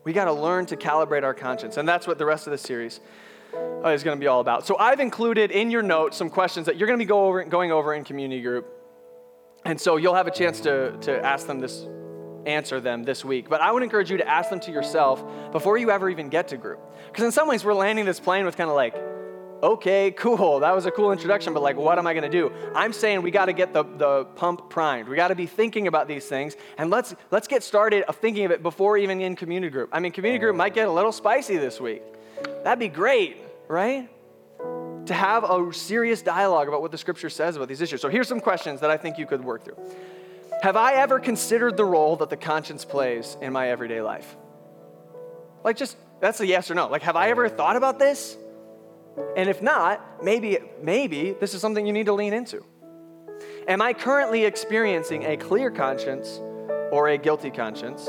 We 0.05 0.12
got 0.12 0.25
to 0.25 0.33
learn 0.33 0.66
to 0.66 0.77
calibrate 0.77 1.22
our 1.22 1.35
conscience. 1.35 1.77
And 1.77 1.88
that's 1.88 2.07
what 2.09 2.18
the 2.18 2.27
rest 2.27 2.48
of 2.48 2.51
the 2.51 2.59
series 2.59 3.01
uh, 3.55 3.88
is 3.88 4.03
going 4.03 4.16
to 4.16 4.20
be 4.20 4.27
all 4.27 4.40
about. 4.40 4.66
So 4.66 4.77
I've 4.79 4.98
included 4.98 5.53
in 5.53 5.70
your 5.70 5.83
notes 5.83 6.16
some 6.16 6.29
questions 6.29 6.66
that 6.66 6.77
you're 6.77 6.88
going 6.88 6.98
to 6.98 7.05
be 7.05 7.09
go 7.09 7.27
over, 7.27 7.44
going 7.44 7.70
over 7.70 7.94
in 7.94 8.03
community 8.03 8.42
group. 8.42 8.82
And 9.64 9.81
so 9.81 9.96
you'll 9.96 10.14
have 10.14 10.27
a 10.27 10.33
chance 10.33 10.61
to, 10.61 10.96
to 11.03 11.25
ask 11.25 11.46
them 11.46 11.61
this, 11.61 11.87
answer 12.46 12.81
them 12.81 13.05
this 13.05 13.25
week. 13.25 13.48
But 13.48 13.61
I 13.61 13.70
would 13.70 13.83
encourage 13.83 14.11
you 14.11 14.16
to 14.16 14.29
ask 14.29 14.51
them 14.51 14.61
to 14.61 14.72
yourself 14.72 15.25
before 15.53 15.79
you 15.79 15.90
ever 15.90 16.11
even 16.11 16.29
get 16.29 16.48
to 16.48 16.57
group. 16.57 16.81
Because 17.07 17.25
in 17.25 17.33
some 17.33 17.48
ways, 17.48 17.64
we're 17.64 17.75
landing 17.75 18.05
this 18.05 18.18
plane 18.18 18.44
with 18.44 18.57
kind 18.57 18.70
of 18.70 18.77
like, 18.77 18.94
okay, 19.62 20.11
cool, 20.11 20.61
that 20.61 20.75
was 20.75 20.87
a 20.87 20.90
cool 20.90 21.12
introduction, 21.12 21.55
but 21.55 21.62
like, 21.62 21.77
what 21.77 21.96
am 21.96 22.07
I 22.07 22.14
gonna 22.14 22.29
do? 22.29 22.51
I'm 22.75 22.92
saying 22.92 23.22
we 23.22 23.31
gotta 23.31 23.53
get 23.53 23.72
the, 23.72 23.85
the 23.85 24.25
pump 24.35 24.68
primed. 24.68 25.09
We 25.09 25.14
gotta 25.14 25.37
be 25.37 25.46
thinking 25.46 25.87
about 25.87 26.09
these 26.09 26.27
things, 26.27 26.57
and 26.79 26.90
let's, 26.90 27.14
let's 27.31 27.46
get 27.46 27.62
started 27.62 28.03
of 28.05 28.16
thinking 28.16 28.44
of 28.44 28.51
it 28.51 28.62
before 28.62 28.98
even 28.98 29.20
in 29.20 29.37
community 29.37 29.70
group. 29.70 29.90
I 29.92 30.01
mean, 30.01 30.11
community 30.11 30.40
group 30.40 30.57
might 30.57 30.75
get 30.75 30.88
a 30.88 30.90
little 30.90 31.12
spicy 31.12 31.59
this 31.59 31.81
week. 31.81 32.03
That'd 32.64 32.81
be 32.81 32.88
great, 32.88 33.37
right? 33.68 34.11
To 35.07 35.15
have 35.15 35.45
a 35.45 35.73
serious 35.73 36.23
dialogue 36.23 36.69
about 36.69 36.81
what 36.81 36.93
the 36.93 36.99
scripture 36.99 37.31
says 37.31 37.57
about 37.57 37.69
these 37.69 37.81
issues. 37.81 38.01
So 38.01 38.09
here's 38.09 38.29
some 38.29 38.41
questions 38.41 38.81
that 38.81 38.91
I 38.91 38.97
think 38.97 39.19
you 39.19 39.27
could 39.27 39.45
work 39.45 39.65
through. 39.65 39.77
Have 40.62 40.77
I 40.77 40.95
ever 40.95 41.19
considered 41.19 41.77
the 41.77 41.85
role 41.85 42.15
that 42.17 42.31
the 42.31 42.37
conscience 42.37 42.85
plays 42.85 43.37
in 43.41 43.53
my 43.53 43.71
everyday 43.71 44.01
life? 44.01 44.37
Like, 45.65 45.77
just 45.77 45.97
that's 46.21 46.41
a 46.41 46.47
yes 46.47 46.71
or 46.71 46.75
no. 46.75 46.87
Like, 46.87 47.03
have 47.03 47.17
I 47.17 47.31
ever 47.31 47.49
thought 47.49 47.75
about 47.75 47.99
this? 47.99 48.37
And 49.37 49.49
if 49.49 49.61
not, 49.61 50.23
maybe, 50.23 50.59
maybe 50.81 51.33
this 51.33 51.53
is 51.53 51.61
something 51.61 51.85
you 51.85 51.93
need 51.93 52.07
to 52.07 52.12
lean 52.12 52.33
into. 52.33 52.65
Am 53.67 53.83
I 53.83 53.93
currently 53.93 54.45
experiencing 54.45 55.25
a 55.25 55.37
clear 55.37 55.71
conscience 55.71 56.41
or 56.93 57.09
a 57.09 57.19
guilty 57.19 57.51
conscience? 57.51 58.09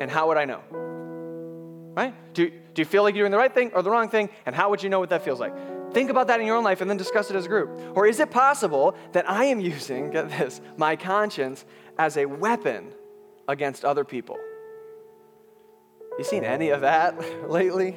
And 0.00 0.10
how 0.10 0.28
would 0.28 0.38
I 0.38 0.46
know? 0.46 0.62
Right? 1.94 2.14
Do, 2.34 2.48
do 2.48 2.82
you 2.82 2.86
feel 2.86 3.02
like 3.02 3.14
you're 3.14 3.22
doing 3.22 3.32
the 3.32 3.38
right 3.38 3.52
thing 3.52 3.72
or 3.74 3.82
the 3.82 3.90
wrong 3.90 4.08
thing? 4.08 4.30
And 4.46 4.54
how 4.54 4.70
would 4.70 4.82
you 4.82 4.88
know 4.88 5.00
what 5.00 5.10
that 5.10 5.22
feels 5.22 5.38
like? 5.38 5.54
Think 5.94 6.10
about 6.10 6.26
that 6.26 6.40
in 6.40 6.46
your 6.46 6.56
own 6.56 6.64
life 6.64 6.80
and 6.80 6.90
then 6.90 6.96
discuss 6.96 7.30
it 7.30 7.36
as 7.36 7.46
a 7.46 7.48
group. 7.48 7.70
Or 7.94 8.06
is 8.06 8.20
it 8.20 8.30
possible 8.30 8.96
that 9.12 9.30
I 9.30 9.44
am 9.46 9.60
using, 9.74 10.10
get 10.10 10.28
this, 10.28 10.60
my 10.76 10.96
conscience 10.96 11.64
as 11.98 12.16
a 12.16 12.26
weapon 12.26 12.92
against 13.48 13.84
other 13.84 14.04
people? 14.04 14.36
You 16.18 16.24
seen 16.24 16.44
any 16.44 16.70
of 16.70 16.82
that 16.82 17.48
lately? 17.50 17.96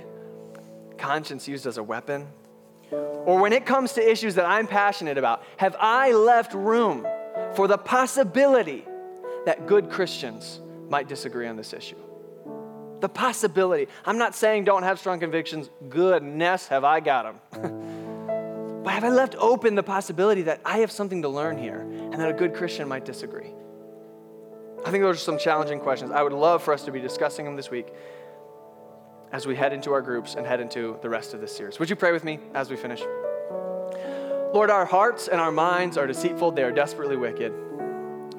Conscience 0.97 1.47
used 1.47 1.67
as 1.67 1.77
a 1.77 1.83
weapon? 1.83 2.27
Or 2.91 3.39
when 3.41 3.51
it 3.51 3.65
comes 3.65 3.93
to 3.93 4.11
issues 4.11 4.35
that 4.35 4.45
I'm 4.45 4.67
passionate 4.67 5.17
about, 5.17 5.43
have 5.57 5.75
I 5.79 6.13
left 6.13 6.53
room 6.53 7.05
for 7.55 7.67
the 7.67 7.77
possibility 7.77 8.85
that 9.45 9.67
good 9.67 9.89
Christians 9.89 10.61
might 10.89 11.07
disagree 11.07 11.47
on 11.47 11.57
this 11.57 11.73
issue? 11.73 11.97
The 13.01 13.09
possibility. 13.09 13.87
I'm 14.05 14.17
not 14.17 14.33
saying 14.33 14.63
don't 14.63 14.83
have 14.83 14.97
strong 14.99 15.19
convictions. 15.19 15.69
Goodness, 15.89 16.67
have 16.67 16.83
I 16.83 16.99
got 16.99 17.51
them. 17.51 17.81
but 18.87 18.93
have 18.93 19.03
I 19.03 19.09
left 19.09 19.35
open 19.37 19.75
the 19.75 19.83
possibility 19.83 20.43
that 20.43 20.61
I 20.63 20.77
have 20.77 20.93
something 20.93 21.21
to 21.23 21.27
learn 21.27 21.57
here 21.57 21.81
and 21.81 22.13
that 22.13 22.29
a 22.29 22.33
good 22.33 22.53
Christian 22.53 22.87
might 22.87 23.03
disagree? 23.03 23.51
I 24.85 24.91
think 24.91 25.03
those 25.03 25.17
are 25.17 25.19
some 25.19 25.37
challenging 25.37 25.81
questions. 25.81 26.09
I 26.09 26.23
would 26.23 26.31
love 26.31 26.63
for 26.63 26.73
us 26.73 26.83
to 26.83 26.91
be 26.93 27.01
discussing 27.01 27.43
them 27.43 27.57
this 27.57 27.69
week 27.69 27.87
as 29.33 29.45
we 29.45 29.57
head 29.57 29.73
into 29.73 29.91
our 29.91 30.01
groups 30.01 30.35
and 30.35 30.47
head 30.47 30.61
into 30.61 30.97
the 31.01 31.09
rest 31.09 31.33
of 31.33 31.41
this 31.41 31.53
series. 31.53 31.79
Would 31.79 31.89
you 31.89 31.97
pray 31.97 32.13
with 32.13 32.23
me 32.23 32.39
as 32.53 32.69
we 32.69 32.77
finish? 32.77 33.01
Lord, 34.53 34.69
our 34.69 34.85
hearts 34.85 35.27
and 35.27 35.41
our 35.41 35.51
minds 35.51 35.97
are 35.97 36.07
deceitful, 36.07 36.51
they 36.51 36.63
are 36.63 36.71
desperately 36.71 37.17
wicked. 37.17 37.51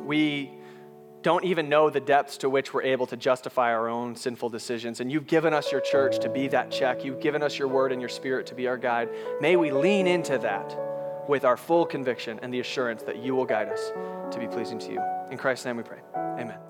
We 0.02 0.50
don't 1.22 1.44
even 1.44 1.68
know 1.68 1.90
the 1.90 2.00
depths 2.00 2.38
to 2.38 2.50
which 2.50 2.72
we're 2.72 2.82
able 2.82 3.06
to 3.06 3.16
justify 3.16 3.72
our 3.72 3.88
own 3.88 4.14
sinful 4.14 4.50
decisions. 4.50 5.00
And 5.00 5.10
you've 5.10 5.26
given 5.26 5.52
us 5.52 5.72
your 5.72 5.80
church 5.80 6.18
to 6.20 6.28
be 6.28 6.48
that 6.48 6.70
check. 6.70 7.04
You've 7.04 7.20
given 7.20 7.42
us 7.42 7.58
your 7.58 7.68
word 7.68 7.92
and 7.92 8.00
your 8.00 8.08
spirit 8.08 8.46
to 8.46 8.54
be 8.54 8.68
our 8.68 8.76
guide. 8.76 9.08
May 9.40 9.56
we 9.56 9.70
lean 9.70 10.06
into 10.06 10.38
that 10.38 10.78
with 11.28 11.44
our 11.44 11.56
full 11.56 11.84
conviction 11.84 12.38
and 12.42 12.52
the 12.52 12.60
assurance 12.60 13.02
that 13.02 13.22
you 13.22 13.34
will 13.34 13.44
guide 13.44 13.68
us 13.68 13.92
to 14.32 14.38
be 14.38 14.46
pleasing 14.46 14.78
to 14.78 14.92
you. 14.92 15.02
In 15.30 15.38
Christ's 15.38 15.66
name 15.66 15.76
we 15.76 15.82
pray. 15.82 15.98
Amen. 16.16 16.67